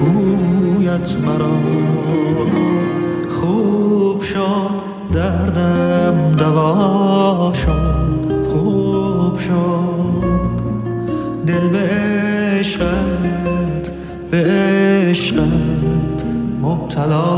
کویت 0.00 1.16
مرا؟ 1.26 1.58
خوب 3.30 4.22
شد 4.22 4.70
دردم 5.12 6.34
دوا 6.38 7.07
Shalom. 16.98 17.37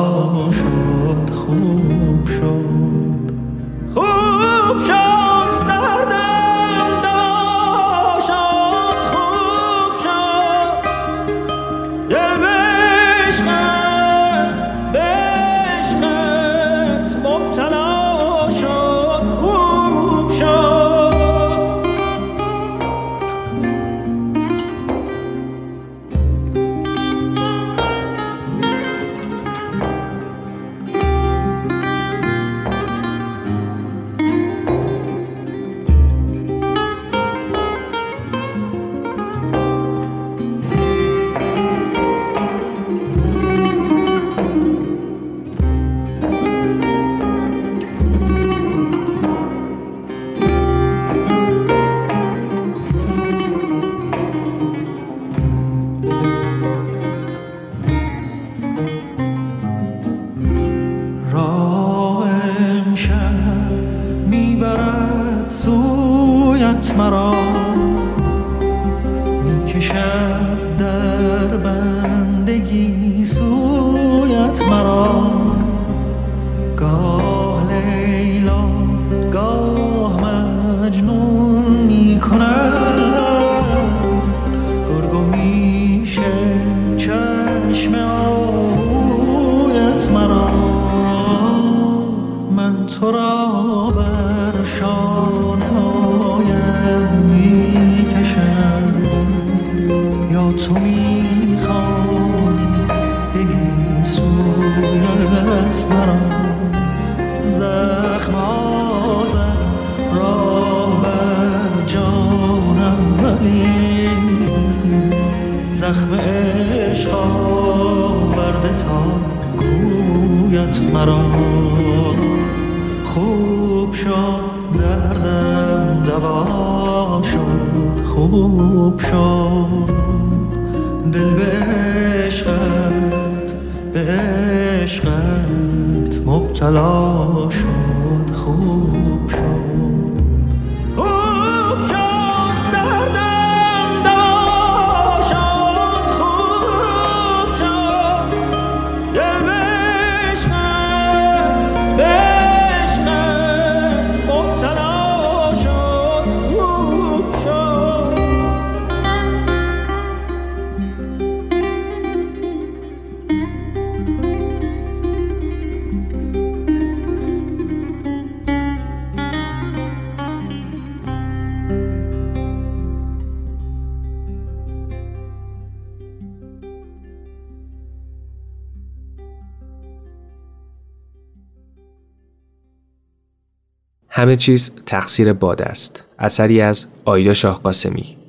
همه 184.20 184.36
چیز 184.36 184.72
تقصیر 184.86 185.32
باد 185.32 185.62
است. 185.62 186.04
اثری 186.18 186.60
از 186.60 186.86
آیدا 187.04 187.34
شاه 187.34 187.62
قاسمی. 187.62 188.19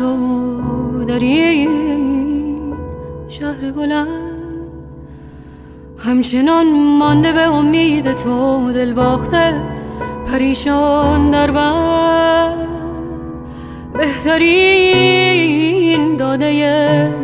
بگذشت 0.00 0.10
و 0.94 1.04
در 1.04 1.18
شهر 3.28 3.72
بلند. 3.72 4.08
همچنان 5.98 6.66
مانده 6.98 7.32
به 7.32 7.40
امید 7.40 8.12
تو 8.12 8.72
دل 8.72 8.92
باخته 8.92 9.64
پریشان 10.26 11.30
در 11.30 11.50
بند 11.50 12.68
بهترین 13.98 14.96
داده 16.16 17.14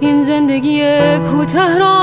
این 0.00 0.22
زندگی 0.22 0.82
کوته 1.18 1.78
را 1.78 1.96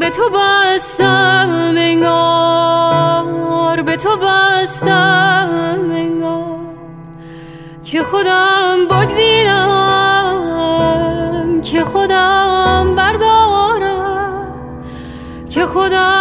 به 0.00 0.10
تو 0.10 0.22
بستم 0.34 1.74
انگار. 1.76 2.82
به 3.82 3.96
تو 3.96 4.16
بستم 4.16 5.90
خودم 8.12 8.88
بگزینم 8.90 10.40
که 11.64 11.84
خودم 11.84 12.94
بردارم 12.96 14.46
که 15.50 15.66
خودم 15.66 16.11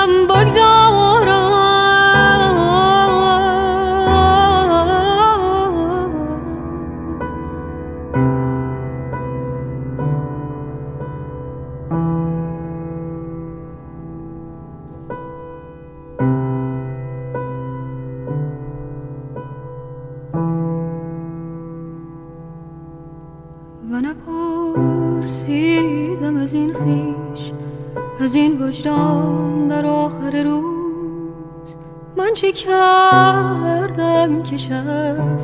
وجدان 28.82 29.67
در 29.67 29.86
آخر 29.86 30.43
روز. 30.43 31.75
من 32.17 32.34
چه 32.34 32.51
کردم 32.51 34.43
که 34.43 34.57
شف 34.57 35.41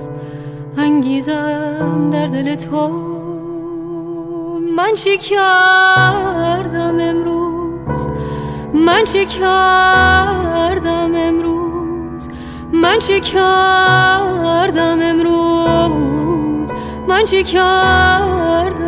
انگیزم 0.77 2.09
در 2.11 2.27
دل 2.27 2.55
تو؟ 2.55 2.87
من 4.77 4.93
چه 4.95 5.17
کردم 5.17 6.97
امروز؟ 6.99 8.07
من 8.73 9.03
چه 9.03 9.25
کردم 9.25 11.11
امروز؟ 11.15 12.29
من 12.73 12.99
چه 12.99 13.19
کردم 13.19 14.99
امروز؟ 15.01 16.73
من 17.07 17.25
چه 17.25 17.43
کردم 17.43 18.86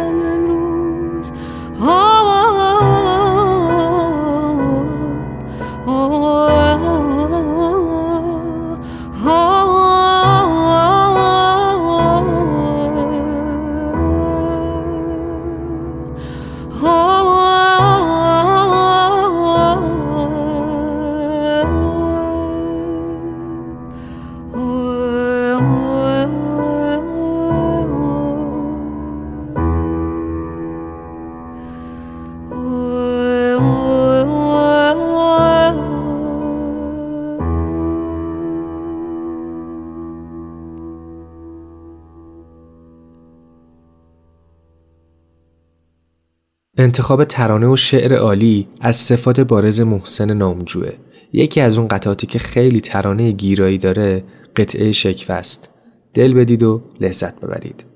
انتخاب 46.90 47.24
ترانه 47.24 47.68
و 47.68 47.76
شعر 47.76 48.14
عالی 48.14 48.68
از 48.82 48.96
صفات 48.96 49.40
بارز 49.40 49.82
محسن 49.82 50.34
نامجوه 50.34 50.92
یکی 51.34 51.62
از 51.62 51.78
اون 51.78 51.88
قطعاتی 51.88 52.28
که 52.28 52.40
خیلی 52.40 52.82
ترانه 52.82 53.32
گیرایی 53.32 53.78
داره 53.78 54.24
قطعه 54.56 54.92
شکفست 54.92 55.70
دل 56.14 56.34
بدید 56.34 56.64
و 56.64 56.82
لذت 57.02 57.40
ببرید. 57.40 57.89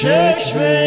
چشم 0.00 0.77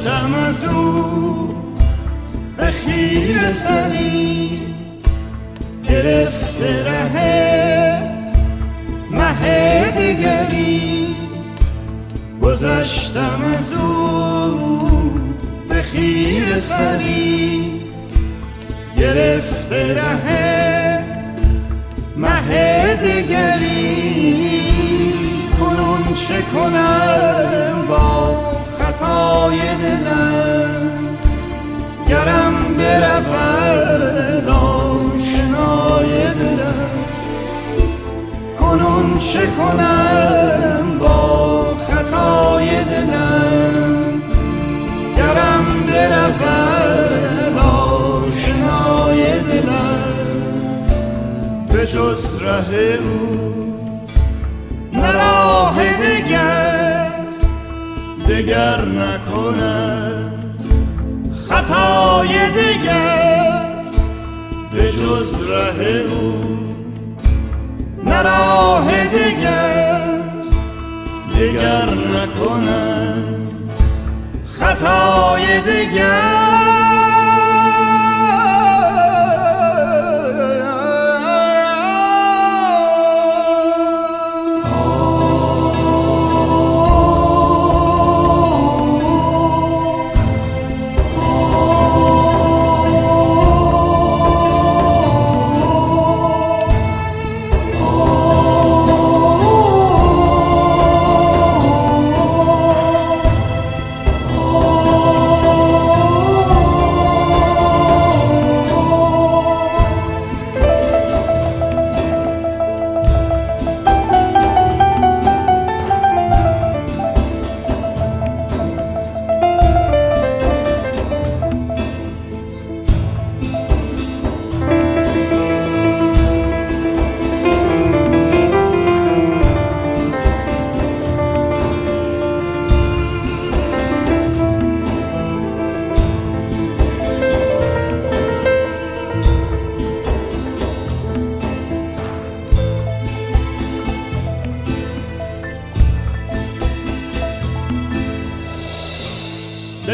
گذشتم 0.00 0.34
از 0.34 0.64
او 0.64 1.54
به 2.56 2.66
خیر 2.66 3.50
سری 3.50 4.62
گرفته 5.88 6.84
ره 6.84 8.02
مه 9.10 9.90
دیگری. 9.90 11.06
گذشتم 12.42 13.40
از 13.58 13.72
او 13.72 15.20
به 15.68 15.82
خیر 15.82 16.56
سری 16.60 17.80
گرفته 18.96 19.94
ره 19.94 21.04
مه 22.16 22.94
دیگری. 22.94 24.70
کنون 25.58 26.14
چه 26.14 26.42
کنم 26.42 27.86
با 27.88 28.49
خطای 29.00 29.58
دلم 29.76 31.18
گرم 32.08 32.74
برود 32.78 34.48
آشنای 34.48 36.34
دلم. 36.34 36.90
کنون 38.58 39.18
چه 39.18 39.46
کنم 39.46 40.98
با 40.98 41.64
خطای 41.74 42.84
دلم؟ 42.84 44.22
گرم 45.16 45.64
برود 45.86 47.58
آشنای 47.58 49.38
دلم. 49.40 50.86
به 51.72 51.86
جز 51.86 52.36
ره 52.42 52.98
او 53.02 53.69
دگر 58.40 58.84
نکنم 58.84 60.32
خطای 61.48 62.28
دگر 62.50 63.66
به 64.72 64.92
جز 64.92 65.42
ره 65.42 65.86
او. 65.86 66.44
نراه 68.04 69.06
دگر 69.06 70.00
دگر 71.38 71.88
نکنم 71.90 73.22
خطای 74.48 75.60
دگر 75.60 76.49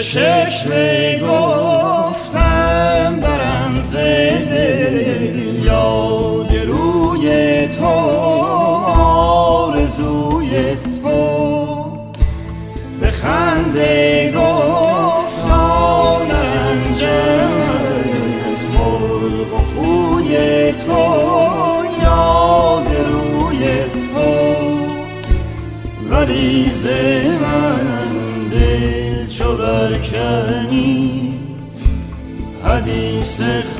شش 0.06 0.66
می 0.66 1.18
گفتم 1.18 3.20
برم 3.22 3.80
زده 3.80 5.34
یاد 5.62 6.56
روی 6.66 7.68
تو 7.68 7.84
آرزوی 9.66 10.76
تو. 11.02 11.36
به 13.00 13.10
خنده 13.10 14.32
گفتا 14.32 16.18
نرنجم 16.24 17.50
از 18.50 18.64
خلق 18.72 19.54
و 19.54 19.58
خوی 19.58 20.36
تو. 20.72 21.04
یاد 22.02 22.88
روی 23.08 23.64
تو. 23.92 24.56
ولی 26.10 26.70
زده 26.70 27.15
se 33.36 33.75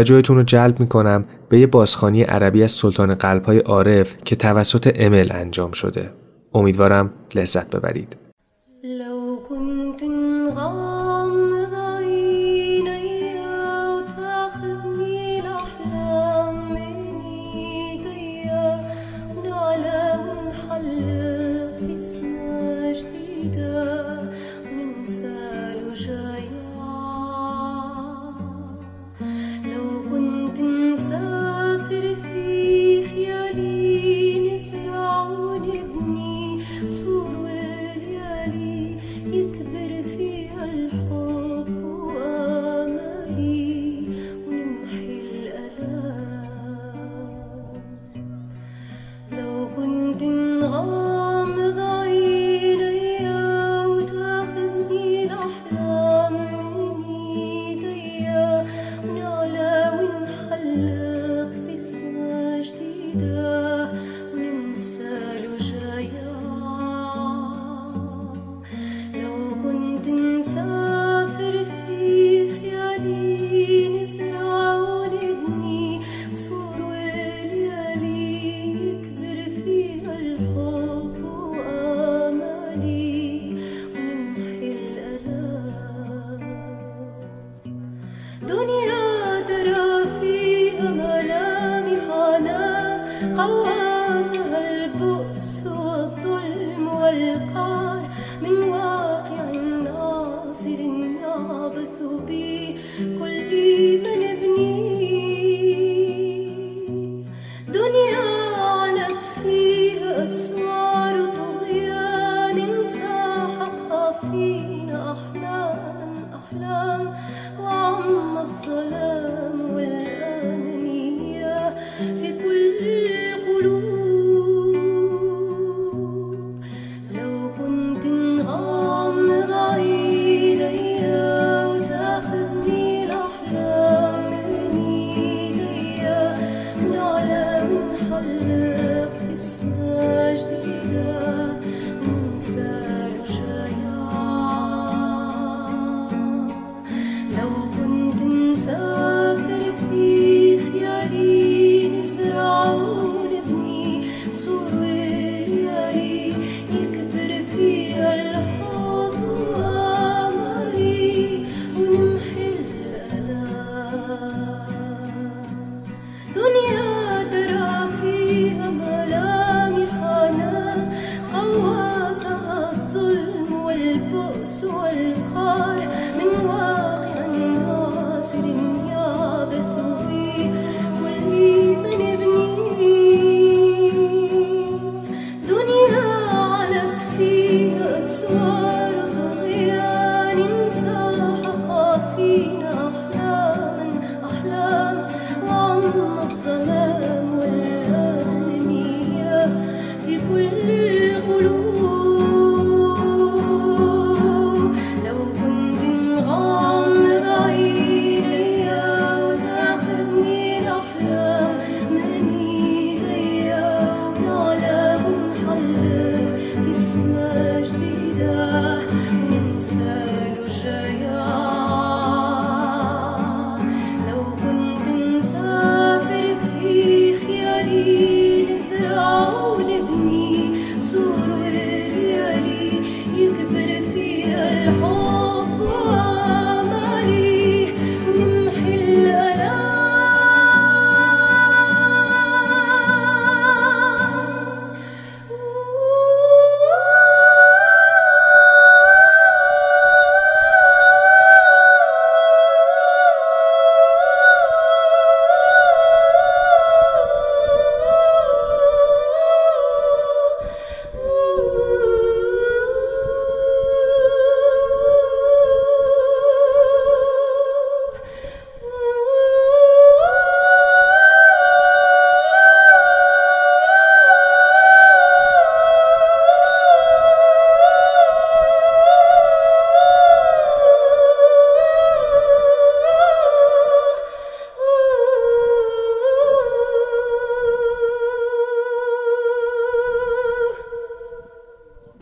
توجهتون 0.00 0.36
رو 0.36 0.42
جلب 0.42 0.80
می‌کنم 0.80 1.24
به 1.48 1.60
یه 1.60 1.66
بازخانی 1.66 2.22
عربی 2.22 2.62
از 2.62 2.70
سلطان 2.70 3.14
قلبهای 3.14 3.58
عارف 3.58 4.14
که 4.24 4.36
توسط 4.36 4.92
امل 4.96 5.28
انجام 5.30 5.72
شده. 5.72 6.10
امیدوارم 6.54 7.10
لذت 7.34 7.76
ببرید. 7.76 8.16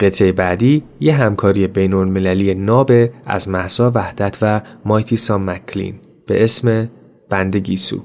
قطعه 0.08 0.32
بعدی 0.32 0.82
یه 1.00 1.14
همکاری 1.14 1.66
بین 1.66 1.94
المللی 1.94 2.54
ناب 2.54 2.92
از 3.26 3.48
محسا 3.48 3.92
وحدت 3.94 4.38
و 4.42 4.60
مایتیسا 4.84 5.38
مکلین 5.38 5.94
به 6.26 6.44
اسم 6.44 6.90
بند 7.30 7.56
گیسو 7.56 8.02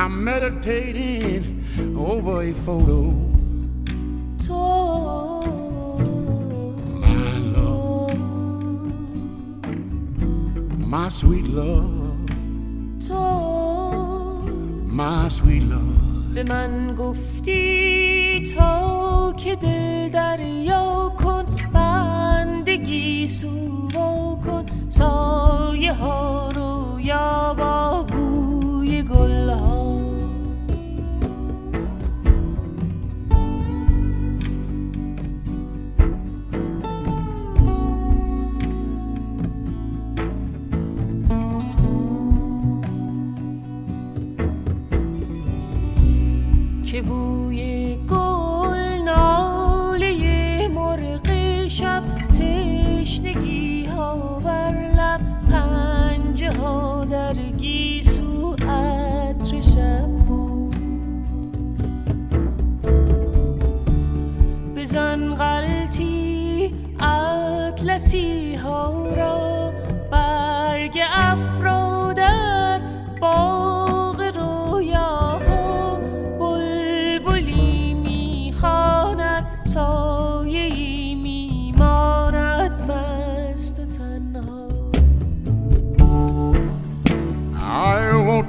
I'm 0.00 0.24
meditating 0.24 1.42
over 1.96 2.42
a 2.42 2.52
photo. 2.66 3.27
My 10.90 11.08
sweet 11.08 11.46
love. 11.48 12.30
تو 13.08 13.22
my 14.86 15.28
sweet 15.28 15.64
love. 15.72 16.34
به 16.34 16.42
من 16.42 16.94
گفتی 16.94 18.42
تا 18.56 19.34
که 19.36 19.56
دل 19.56 20.08
دریا 20.08 21.12
کن 21.18 21.44
بندگی 21.72 23.26
سو 23.26 23.88
کن 24.44 24.66
سایه 24.88 25.92
ها 25.92 26.48
رو 26.48 27.00
یا 27.00 27.54
با 27.58 28.02
بوی 28.02 28.27
بوی 47.02 47.96
گل 48.10 49.02
ناله 49.04 50.68
مرغ 50.68 51.28
شب 51.68 52.02
تشنگی 52.28 53.86
ها 53.86 54.40
بر 54.44 54.92
لب 54.96 55.20
پنجه 55.50 56.52
ها 56.52 57.04
در 57.04 57.34
گیسو 57.34 58.52
عطر 58.52 59.60
شب 59.60 60.08
بود. 60.08 60.76
بزن 64.76 65.34
غلطی 65.34 66.74
اطلسی 67.00 68.54
ها 68.54 68.97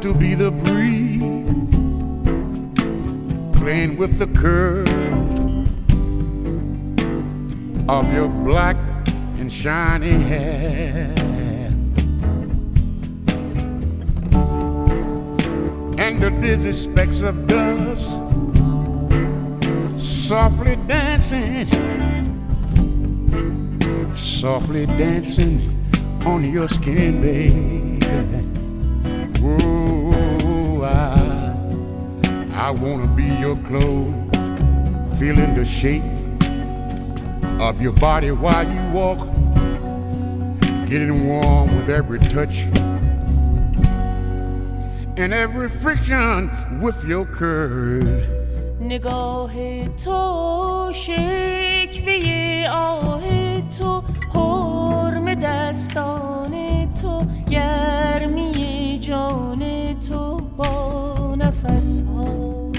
to 0.01 0.13
be 0.13 0.33
the 0.33 0.49
breeze 0.49 1.19
playing 3.59 3.97
with 3.97 4.17
the 4.17 4.27
curve 4.27 4.87
of 7.89 8.13
your 8.13 8.29
black 8.29 8.77
and 9.39 9.51
shiny 9.51 10.11
hair. 10.11 11.13
And 15.97 16.21
the 16.21 16.29
dizzy 16.39 16.71
specks 16.71 17.21
of 17.21 17.45
dust 17.47 18.21
softly 19.97 20.77
dancing, 20.87 21.67
softly 24.13 24.85
dancing 24.85 25.59
on 26.25 26.45
your 26.45 26.69
skin, 26.69 27.21
baby. 27.21 28.48
Whoa, 29.40 30.82
I, 30.84 32.66
I 32.66 32.70
wanna 32.70 33.06
be 33.06 33.28
your 33.44 33.56
clothes, 33.68 34.14
feeling 35.18 35.54
the 35.54 35.64
shape 35.64 36.02
of 37.60 37.80
your 37.80 37.92
body 37.92 38.30
while 38.30 38.66
you 38.74 38.82
walk, 38.92 39.20
getting 40.90 41.26
warm 41.28 41.76
with 41.76 41.88
every 41.88 42.18
touch 42.18 42.64
and 45.16 45.32
every 45.32 45.68
friction 45.68 46.50
with 46.80 47.04
your 47.06 47.26
curves. 47.26 48.26
نگاه 48.80 49.52
تو 50.04 50.92
شکوه 50.94 52.66
آه 52.72 53.22
تو 53.78 54.02
حرم 54.34 55.34
دستان 55.34 56.52
تو 57.02 57.22
گرمی 57.50 58.57
جان 59.09 59.93
تو 59.99 60.41
با 60.57 61.35
نفس 61.35 62.03
ها 62.03 62.71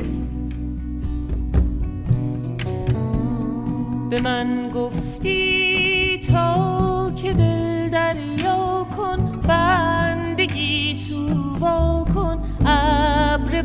به 4.11 4.21
من 4.21 4.71
گفتی 4.75 6.21
تا 6.33 7.13
که 7.17 7.33
دل 7.33 7.89
دریا 7.89 8.87
کن 8.97 9.33
بندگی 9.49 10.95
سووا 10.95 12.05
کن. 12.15 12.39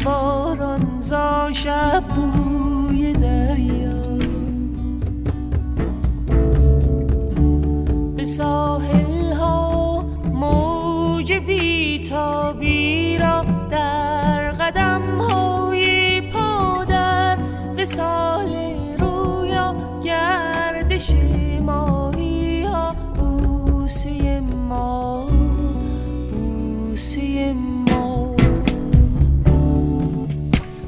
باران 0.05 0.99
زا 0.99 1.51
شب 1.53 2.03
بوی 2.15 3.13
دریا. 3.13 4.17
به 8.15 8.23
ساحل 8.23 9.33
ها 9.33 10.05
موج 10.33 11.33
بیتابی 11.33 12.44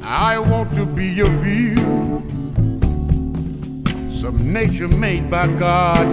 I 0.02 0.38
want 0.40 0.74
to 0.74 0.84
be 0.86 1.20
a 1.20 1.26
view. 1.26 2.24
Some 4.10 4.52
nature 4.52 4.88
made 4.88 5.30
by 5.30 5.46
God. 5.46 6.06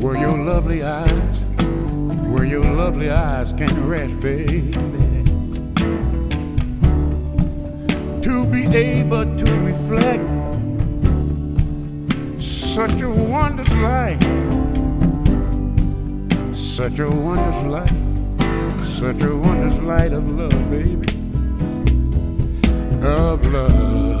Where 0.00 0.16
your 0.16 0.38
lovely 0.38 0.84
eyes, 0.84 1.46
where 2.28 2.44
your 2.44 2.64
lovely 2.64 3.10
eyes 3.10 3.52
can 3.52 3.88
rest, 3.88 4.20
baby. 4.20 4.97
To 8.28 8.44
be 8.44 8.66
able 8.66 9.24
to 9.24 9.54
reflect 9.60 10.22
such 12.38 13.00
a 13.00 13.08
wondrous 13.08 13.72
light, 13.72 14.20
such 16.52 16.98
a 16.98 17.08
wondrous 17.08 17.62
light, 17.62 17.90
such 18.84 19.22
a 19.22 19.34
wondrous 19.34 19.78
light 19.78 20.12
of 20.12 20.28
love, 20.30 20.70
baby, 20.70 21.08
of 23.02 23.46
love. 23.46 24.18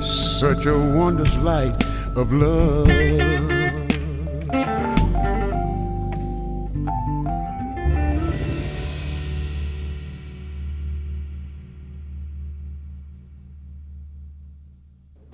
Such 0.00 0.66
a 0.66 0.78
wondrous 0.78 1.36
light 1.38 1.84
of 2.14 2.32
love. 2.32 3.51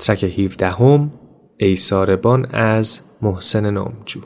ترک 0.09 0.25
17 0.25 0.71
هم 0.71 1.13
ای 1.59 1.77
ساربان 1.77 2.47
از 2.47 3.01
محسن 3.23 3.71
نامجو. 3.71 4.21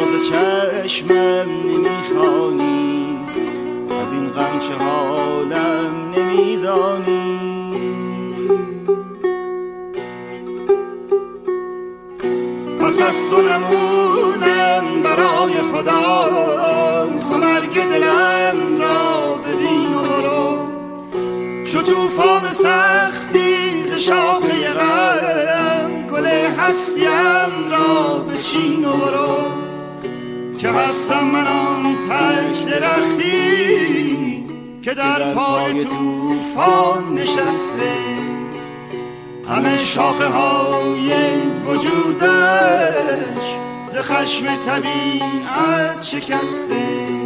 راز 0.00 0.28
چشمم 0.28 1.48
نمی‌خوانی. 1.64 3.18
از 4.02 4.12
این 4.12 4.28
غم 4.30 4.58
چه 4.58 4.84
حالم 4.84 6.14
نمیدانی. 6.16 7.40
پس 12.80 13.00
از 13.02 13.30
تو 13.30 13.36
نمونم 13.42 15.02
برای 15.02 15.54
خدا. 15.72 16.30
تو 17.30 17.38
مرگ 17.38 17.88
دلم 17.88 18.80
را 18.80 19.20
تو 21.72 21.82
توفان 21.82 22.48
سختی 22.50 23.82
ز 23.82 23.92
شاخه 23.92 24.72
غم 24.72 26.06
گل 26.12 26.26
هستیم 26.58 27.70
را 27.70 28.18
به 28.18 28.38
چین 28.38 28.84
و 28.84 28.92
برو. 28.92 29.59
که 30.60 30.68
هستم 30.68 31.24
من 31.24 31.46
آن 31.46 31.94
تک 31.94 32.64
درختی 32.66 34.46
که 34.82 34.94
در 34.94 35.34
پای 35.34 35.84
توفان 35.84 37.14
نشسته. 37.14 37.92
همه 39.48 39.84
شاخه 39.84 40.26
های 40.26 41.12
وجودش 41.66 43.44
ز 43.86 43.98
خشم 43.98 44.56
طبیعت 44.56 46.02
شکسته. 46.02 47.19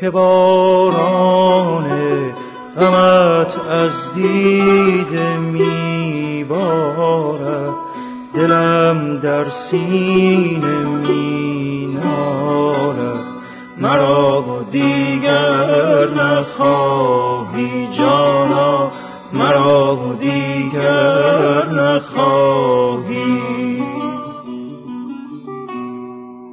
که 0.00 0.10
باران 0.10 1.86
غمت 2.76 3.60
از 3.70 4.14
دیده 4.14 5.36
میبارد. 5.36 6.60
دلم 8.34 9.20
در 9.20 9.48
سینه 9.48 10.84
می 10.84 11.98
مرا 13.78 14.64
دیگر 14.70 16.08
نخواهی 16.16 17.88
جانا. 17.90 18.90
مرا 19.32 20.16
دیگر 20.20 21.66
نخواهی. 21.66 23.40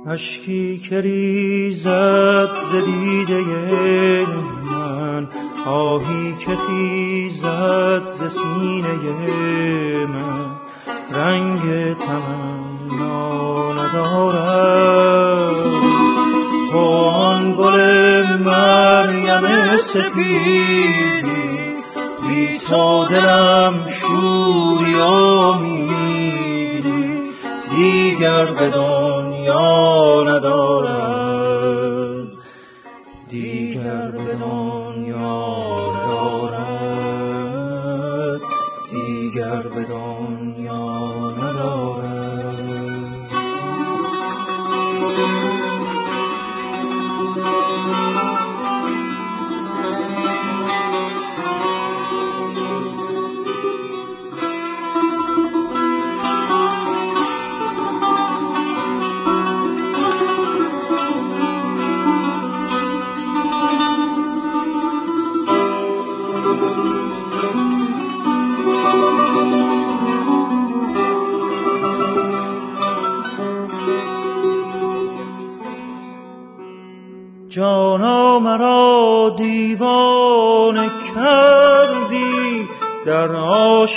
اشکی 0.07 0.77
که 0.89 1.01
ریزد 1.01 2.56
ز 2.71 2.75
دیده 2.75 3.41
من 4.71 5.27
خواهی 5.63 6.35
که 6.39 6.57
خیزد 6.67 8.05
ز 8.05 8.23
سینه 8.23 8.95
من. 10.05 10.49
رنگ 11.11 11.61
تمنا 11.97 13.73
ندارد. 13.73 15.55
تو 16.71 16.79
آن 17.05 17.55
گل 17.57 17.79
مریم 18.37 19.77
سپیدی 19.77 21.59
بی 22.27 22.57
تو 22.57 23.05
دلم 23.05 23.87
شوری 23.87 24.99
آمیدی. 25.01 26.87
دیگر 27.75 28.45
به 28.45 28.69
دنیا 28.69 30.23
ندارد. 30.23 30.96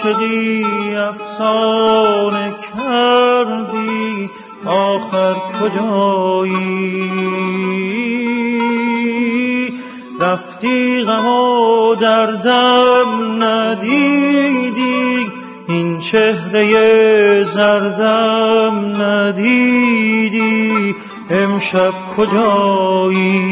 عاشقی 0.04 0.96
افسانه 0.96 2.54
کردی 2.78 4.30
آخر 4.66 5.34
کجایی؟ 5.60 7.10
رفتی 10.20 11.04
غم 11.04 11.26
و 11.26 11.94
دردم 11.94 13.42
ندیدی 13.44 15.26
این 15.68 15.98
چهره 15.98 17.42
زردم 17.44 19.02
ندیدی 19.02 20.94
امشب 21.30 21.92
کجایی؟ 22.16 23.50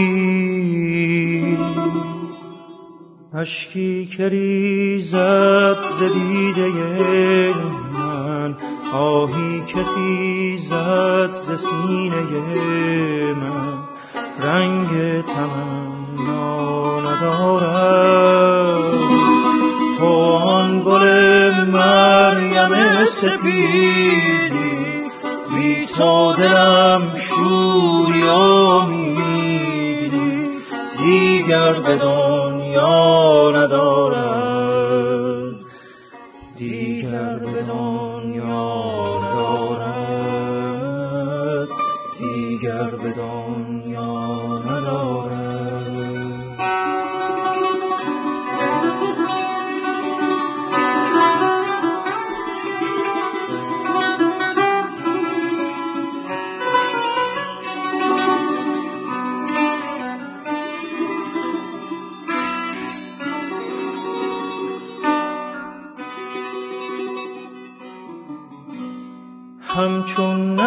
اشکی 3.35 4.07
که 4.07 4.29
ریزد 4.29 5.77
ز 5.99 6.03
دیده 6.03 6.69
من 7.93 8.57
آهی 8.93 9.63
که 9.67 9.85
خیزد 9.85 11.33
ز 11.33 11.61
سینه 11.61 12.23
من. 13.33 13.79
رنگ 14.43 15.25
تمنا 15.25 17.01
ندارد. 17.01 18.39
تو 19.99 20.07
آن 20.33 20.83
گل 20.83 21.07
مریم 21.65 23.05
سپیدی 23.05 24.59
بی 25.55 25.87
تو 25.87 26.35
دلم 26.39 27.15
شوری 27.15 28.23
امیدی 28.29 29.69
دیگر 30.99 31.73
به 31.73 31.97
دنیا 32.79 33.51
ندارد 33.51 34.28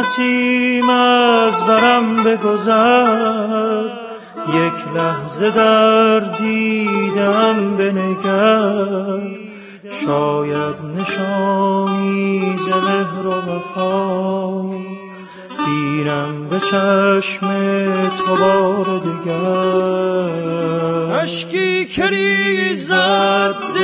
نسیم 0.01 0.89
از 0.89 1.65
برم 1.65 2.23
بگذر. 2.23 3.85
یک 4.49 4.95
لحظه 4.95 5.49
در 5.49 6.19
دیدم 6.19 7.75
بنگر. 7.77 9.19
شاید 10.05 10.75
نشانی 10.97 12.57
ز 12.57 12.67
مهر 12.67 13.27
و 13.27 13.31
وفا. 13.31 14.61
بینم 15.65 16.49
به 16.49 16.59
چشم 16.59 17.47
تو 18.17 18.35
بار 18.35 18.99
دگر 18.99 19.41
اشکی 21.21 21.85
که 21.85 22.05
ریزد 22.07 23.55
ز 23.73 23.77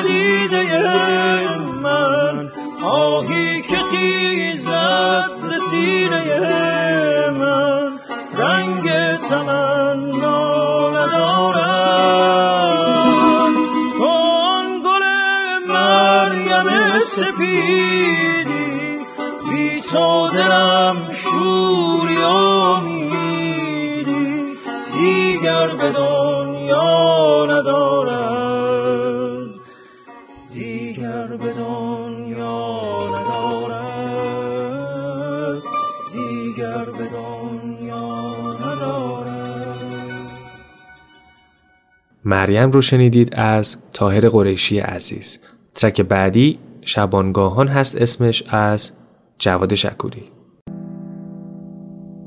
مریم 42.47 42.71
رو 42.71 42.81
شنیدید 42.81 43.35
از 43.35 43.77
تاهر 43.93 44.29
قریشی 44.29 44.79
عزیز. 44.79 45.39
ترک 45.75 46.01
بعدی 46.01 46.59
شبانگاهان 46.81 47.67
هست 47.67 48.01
اسمش 48.01 48.43
از 48.49 48.91
جواد 49.39 49.75
شکوری. 49.75 50.31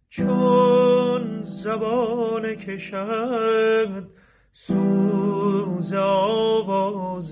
چون 0.09 1.41
زبان 1.41 2.55
کشد 2.55 4.07
سوز 4.51 5.93
آوازم. 5.93 7.23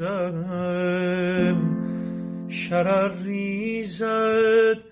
شرر 2.47 3.11
ریزد 3.25 4.90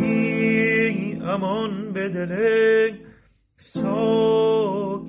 بی 0.00 1.20
امان 1.24 1.92
به 1.92 2.08
دل 2.08 2.92
ساکنان 3.56 5.02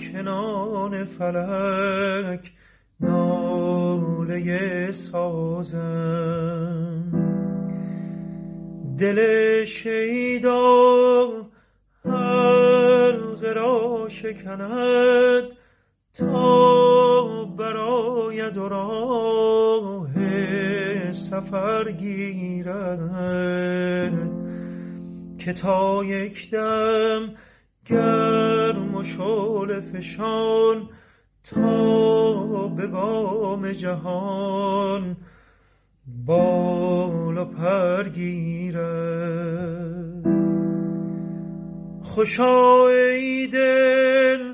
فلک 1.04 2.52
ناله 3.00 4.92
سازم. 4.92 6.32
دل 8.98 9.64
شیدا 9.66 11.28
حلقه 12.06 13.54
را 13.54 14.08
شکند 14.08 15.44
تا 16.18 17.46
برای 17.46 18.52
راه 18.56 20.12
سفر 21.12 21.92
گیرد. 21.92 23.02
که 25.46 25.54
تا 25.54 26.04
یک 26.04 26.52
دم 26.52 27.34
گرم 27.86 28.96
و 28.96 29.04
شعل 29.04 29.80
فشان 29.80 30.90
تا 31.44 32.68
به 32.68 32.88
بام 32.88 33.72
جهان 33.72 35.18
بال 36.26 37.38
و 37.38 37.46
پر 37.46 38.10
گیرد. 38.10 38.82
خوشا 42.04 42.88
ای 42.88 43.48
دل 43.48 44.54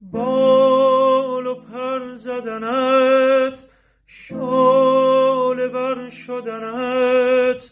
بال 0.00 1.46
و 1.46 1.54
پر 1.54 2.14
زدنت 2.14 3.64
شال 4.06 5.74
ور 5.74 6.10
شدنت 6.10 7.70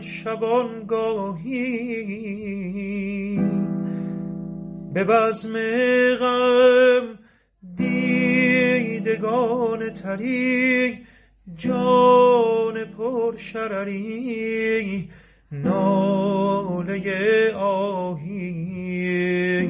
شبانگاهی. 0.00 1.88
به 4.94 5.04
بزم 5.04 5.52
غم 6.14 7.18
دیدگان 7.76 9.90
تری 9.90 10.98
جان 11.56 12.84
پر 12.84 13.36
شرری 13.36 15.08
ناله 15.52 17.52
آهی. 17.54 19.68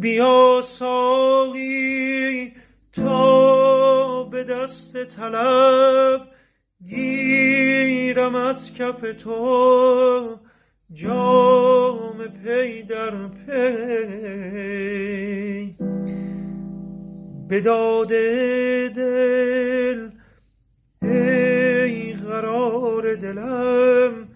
بیا 0.00 0.60
ساقی 0.64 2.52
تا 2.92 4.24
به 4.24 4.44
دست 4.44 5.04
طلب 5.04 6.37
گیرم 6.86 8.34
از 8.34 8.74
کف 8.74 9.00
تو 9.00 10.38
جام 10.92 12.16
پی 12.44 12.82
در 12.82 13.10
پی. 13.28 13.58
به 17.48 17.60
داد 17.60 18.08
دل 18.94 20.08
ای 21.02 22.12
قرار 22.12 23.14
دلم 23.14 24.28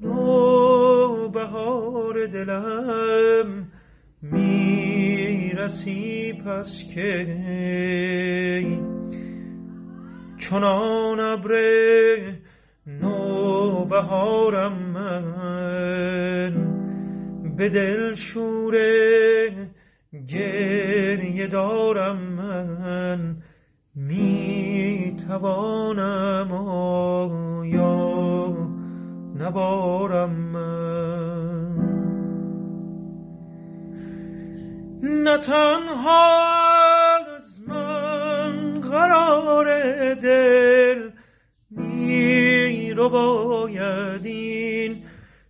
نو 0.00 1.28
بهار 1.28 2.26
دلم 2.26 3.70
می‌رسی 4.22 5.72
پس 6.32 6.84
که 6.94 7.26
چنان 10.50 11.20
ابر 11.20 11.52
نو 12.86 13.84
بهارم 13.84 14.72
من. 14.72 15.24
به 17.56 17.68
دل 17.68 18.14
شوره 18.14 19.50
گریه 20.28 21.46
دارم 21.46 22.16
من. 22.16 23.36
می 23.94 25.16
توانم 25.28 26.52
آیا 26.52 28.56
نبارم 29.38 30.30
من؟ 30.30 31.74
نه 35.02 35.38
تنها 35.38 36.73
قرار 39.04 39.68
دل 40.14 41.10
می 41.70 42.92
رو 42.92 43.08
باید 43.08 44.26
این 44.26 45.02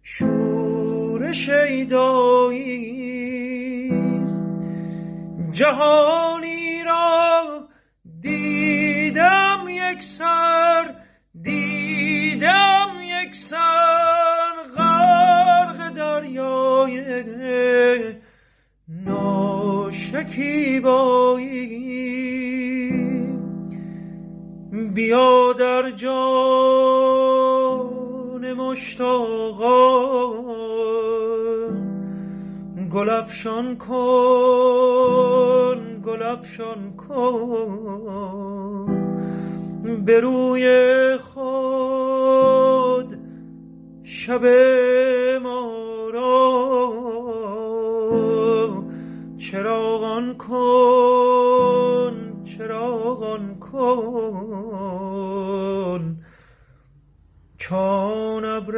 شور 0.03 1.33
شیدایی 1.33 2.75
جهانی 5.53 6.83
را 6.85 7.69
دیدم 8.21 9.67
یک 9.69 10.03
سر 10.03 10.95
دیدم 11.43 12.91
یک 13.03 13.35
سر 13.35 14.53
غرق 14.77 15.93
دریای 15.95 17.05
ناشکیبایی. 18.89 20.55
بیا 24.75 25.53
در 25.53 25.91
جان 25.91 26.15
مشتاقان 28.53 30.09
گلفشان 32.93 33.77
کن 33.77 33.95
گلفشان 36.07 36.97
کن. 36.97 37.75
به 40.05 40.21
روی 40.21 41.17
خود 41.19 43.17
شب 44.03 44.45
ما 45.43 45.73
را 46.15 46.45
چراغان 49.39 50.35
کن. 50.35 51.24
کن. 53.75 55.05
چون 57.59 58.45
ابر 58.45 58.75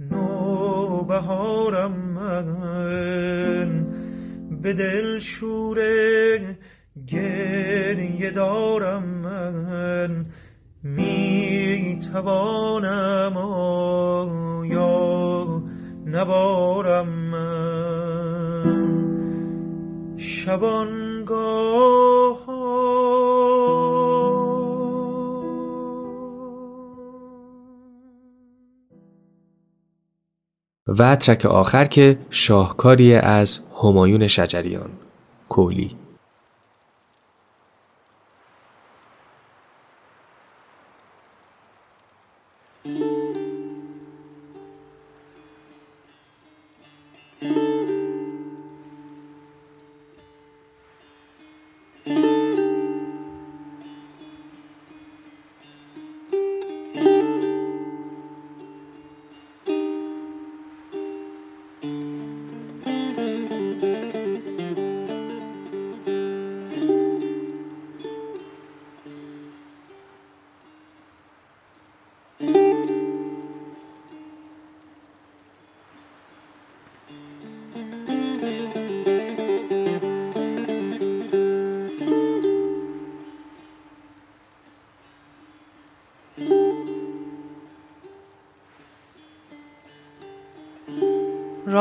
نوبهارم 0.00 1.92
من 1.92 2.46
به 4.62 4.72
دل 4.72 5.18
شوره 5.18 6.58
گریه 7.06 8.30
دارم 8.30 9.02
من. 9.02 10.26
می 10.82 11.98
توانم 12.12 13.36
یا 14.64 15.62
نبارم 16.06 17.08
من؟ 17.08 18.16
شبانگاه 20.16 22.05
و 30.98 31.16
ترک 31.16 31.46
آخر 31.46 31.84
که 31.84 32.18
شاهکاری 32.30 33.14
از 33.14 33.60
همایون 33.82 34.26
شجریان 34.26 34.90
کولی 35.48 35.90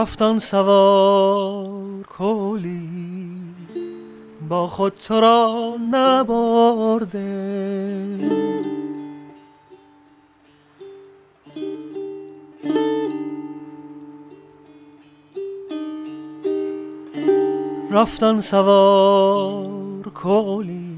رفتن 0.06 0.38
سوار 0.38 2.04
کولی 2.04 2.90
با 4.50 4.68
خود 4.68 4.94
تو 4.94 5.20
را 5.22 5.74
نبرده. 5.92 7.26
رفتن 17.92 18.42
سوار 18.42 20.10
کولی 20.16 20.98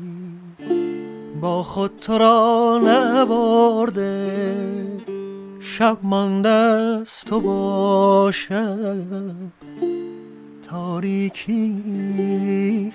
با 1.41 1.63
خود 1.63 1.91
تو 2.01 2.17
را 2.17 2.79
نبرده. 2.83 4.27
شب 5.59 5.97
مانده 6.03 7.03
تو 7.27 7.41
باشد. 7.41 9.35
تاریکی 10.63 11.73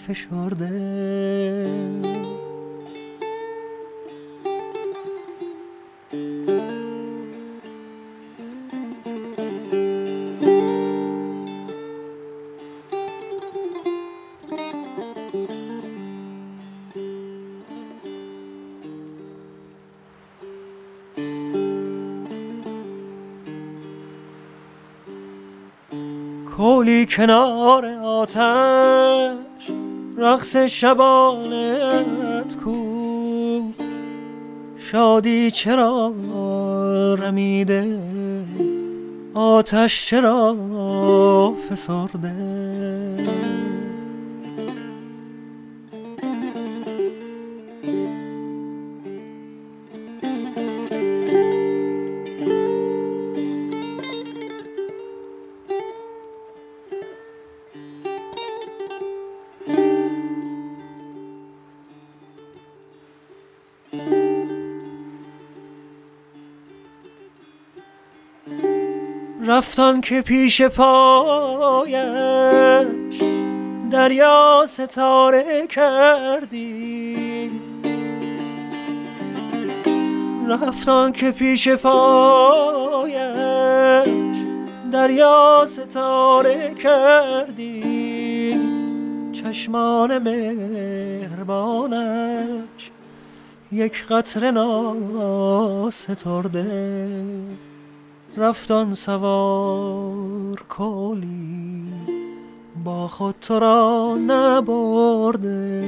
فشرده. 0.06 0.91
کنار 27.16 27.86
آتش 27.86 29.70
رقص 30.16 30.56
شبانت 30.56 32.56
کو. 32.64 32.76
شادی 34.76 35.50
چرا 35.50 36.12
رمیده؟ 37.18 37.98
آتش 39.34 40.06
چرا 40.06 40.56
فسرده؟ 41.70 42.51
رفتان 69.72 70.00
که 70.00 70.22
پیش 70.22 70.62
پایش 70.62 71.96
دریا 73.90 74.64
ستاره 74.68 75.66
کردی. 75.66 77.50
رفتان 80.48 81.12
که 81.12 81.30
پیش 81.30 81.68
پایش 81.68 83.16
دریا 84.92 85.64
ستاره 85.66 86.74
کردی. 86.74 88.60
چشمان 89.32 90.18
مهربانش 90.18 91.70
یک 93.72 94.04
قطره 94.04 94.50
ناسترده. 94.50 96.12
رفتان 98.36 98.94
سوار 98.94 100.64
کلی 100.68 101.92
با 102.84 103.08
خود 103.08 103.34
تو 103.40 103.58
را 103.58 104.16
نبرده. 104.26 105.82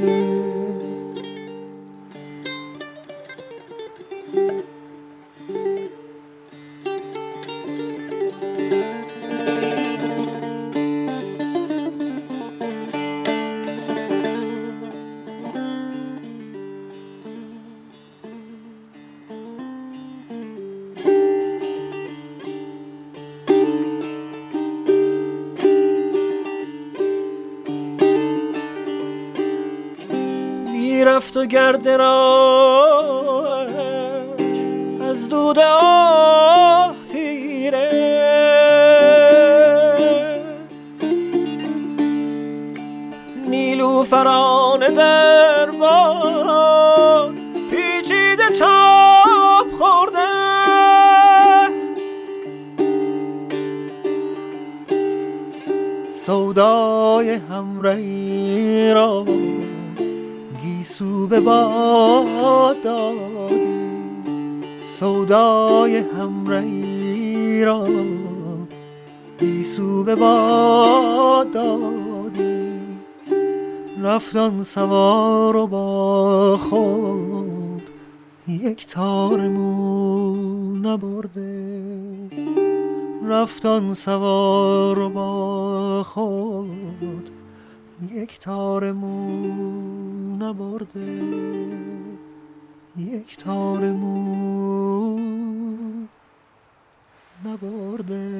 رفت 31.34 31.44
و 31.44 31.46
گرد 31.46 31.88
راش 31.88 33.68
از 35.10 35.28
دود 35.28 35.58
آه 35.58 36.94
تیره 37.12 37.90
نیلو 43.48 44.02
فران 44.02 44.80
در 44.94 45.70
باد 45.70 47.34
پیچیده 47.70 48.48
تاب 48.58 49.66
خورده. 49.78 50.18
سودای 56.10 57.30
همرهی 57.30 58.90
را 58.92 59.24
گیسو 60.94 61.26
به 61.26 61.40
باد 61.40 62.82
دادی 62.82 63.60
سودای 64.84 65.96
همرهی 65.96 67.64
را 67.64 67.88
گیسو 69.40 70.04
به 70.04 70.14
باد 70.14 71.50
دادی 71.50 72.80
رفتن 74.02 74.62
سوار 74.62 75.56
و 75.56 75.66
با 75.66 76.56
خود 76.56 77.90
یک 78.48 78.86
تار 78.86 79.48
مو 79.48 80.76
نبرده. 80.76 81.74
رفتن 83.24 83.92
سوار 83.92 84.98
و 84.98 85.08
با 85.08 86.02
خود 86.02 87.33
یک 88.02 88.38
تار 88.38 88.92
مو 88.92 90.36
نبرده. 90.36 91.22
یک 92.96 93.36
تار 93.36 93.92
مو 93.92 95.18
نبرده. 97.44 98.30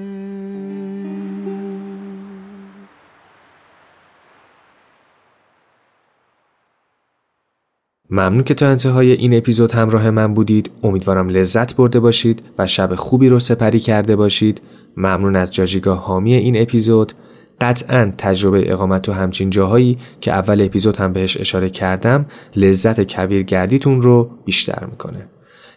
ممنون 8.10 8.44
که 8.44 8.54
تا 8.54 8.68
انتهای 8.68 9.12
این 9.12 9.36
اپیزود 9.36 9.72
همراه 9.72 10.10
من 10.10 10.34
بودید. 10.34 10.70
امیدوارم 10.82 11.28
لذت 11.28 11.76
برده 11.76 12.00
باشید 12.00 12.42
و 12.58 12.66
شب 12.66 12.94
خوبی 12.94 13.28
رو 13.28 13.38
سپری 13.38 13.78
کرده 13.78 14.16
باشید. 14.16 14.60
ممنون 14.96 15.36
از 15.36 15.54
جاجیگاه 15.54 15.98
حامی 15.98 16.34
این 16.34 16.62
اپیزود. 16.62 17.12
قطعا 17.60 18.12
تجربه 18.18 18.72
اقامت 18.72 19.02
تو 19.02 19.12
همچین 19.12 19.50
جاهایی 19.50 19.98
که 20.20 20.32
اول 20.32 20.60
اپیزود 20.60 20.96
هم 20.96 21.12
بهش 21.12 21.40
اشاره 21.40 21.70
کردم 21.70 22.26
لذت 22.56 23.12
کویرگردیتون 23.14 24.02
رو 24.02 24.30
بیشتر 24.44 24.86
می‌کنه. 24.90 25.26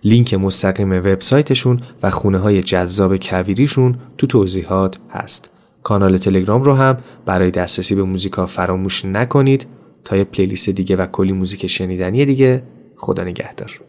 لینک 0.04 0.34
مستقیم 0.34 0.92
وبسایتشون 0.92 1.80
و 2.04 2.10
خونه 2.10 2.38
های 2.38 2.64
جذاب 2.64 3.18
کویریشون 3.18 3.96
تو 4.18 4.28
توضیحات 4.28 4.98
هست. 5.12 5.52
کانال 5.84 6.18
تلگرام 6.18 6.64
رو 6.64 6.74
هم 6.74 6.98
برای 7.26 7.52
دسترسی 7.52 7.96
به 7.96 8.04
موزیکا 8.04 8.46
فراموش 8.46 9.06
نکنید 9.06 9.68
تا 10.06 10.18
یه 10.18 10.24
پلیلیست 10.24 10.70
دیگه 10.70 10.96
و 10.96 11.06
کلی 11.06 11.34
موزیک 11.34 11.68
شنیدنی 11.68 12.26
دیگه 12.26 12.64
خدا 12.96 13.24
نگهدار. 13.24 13.87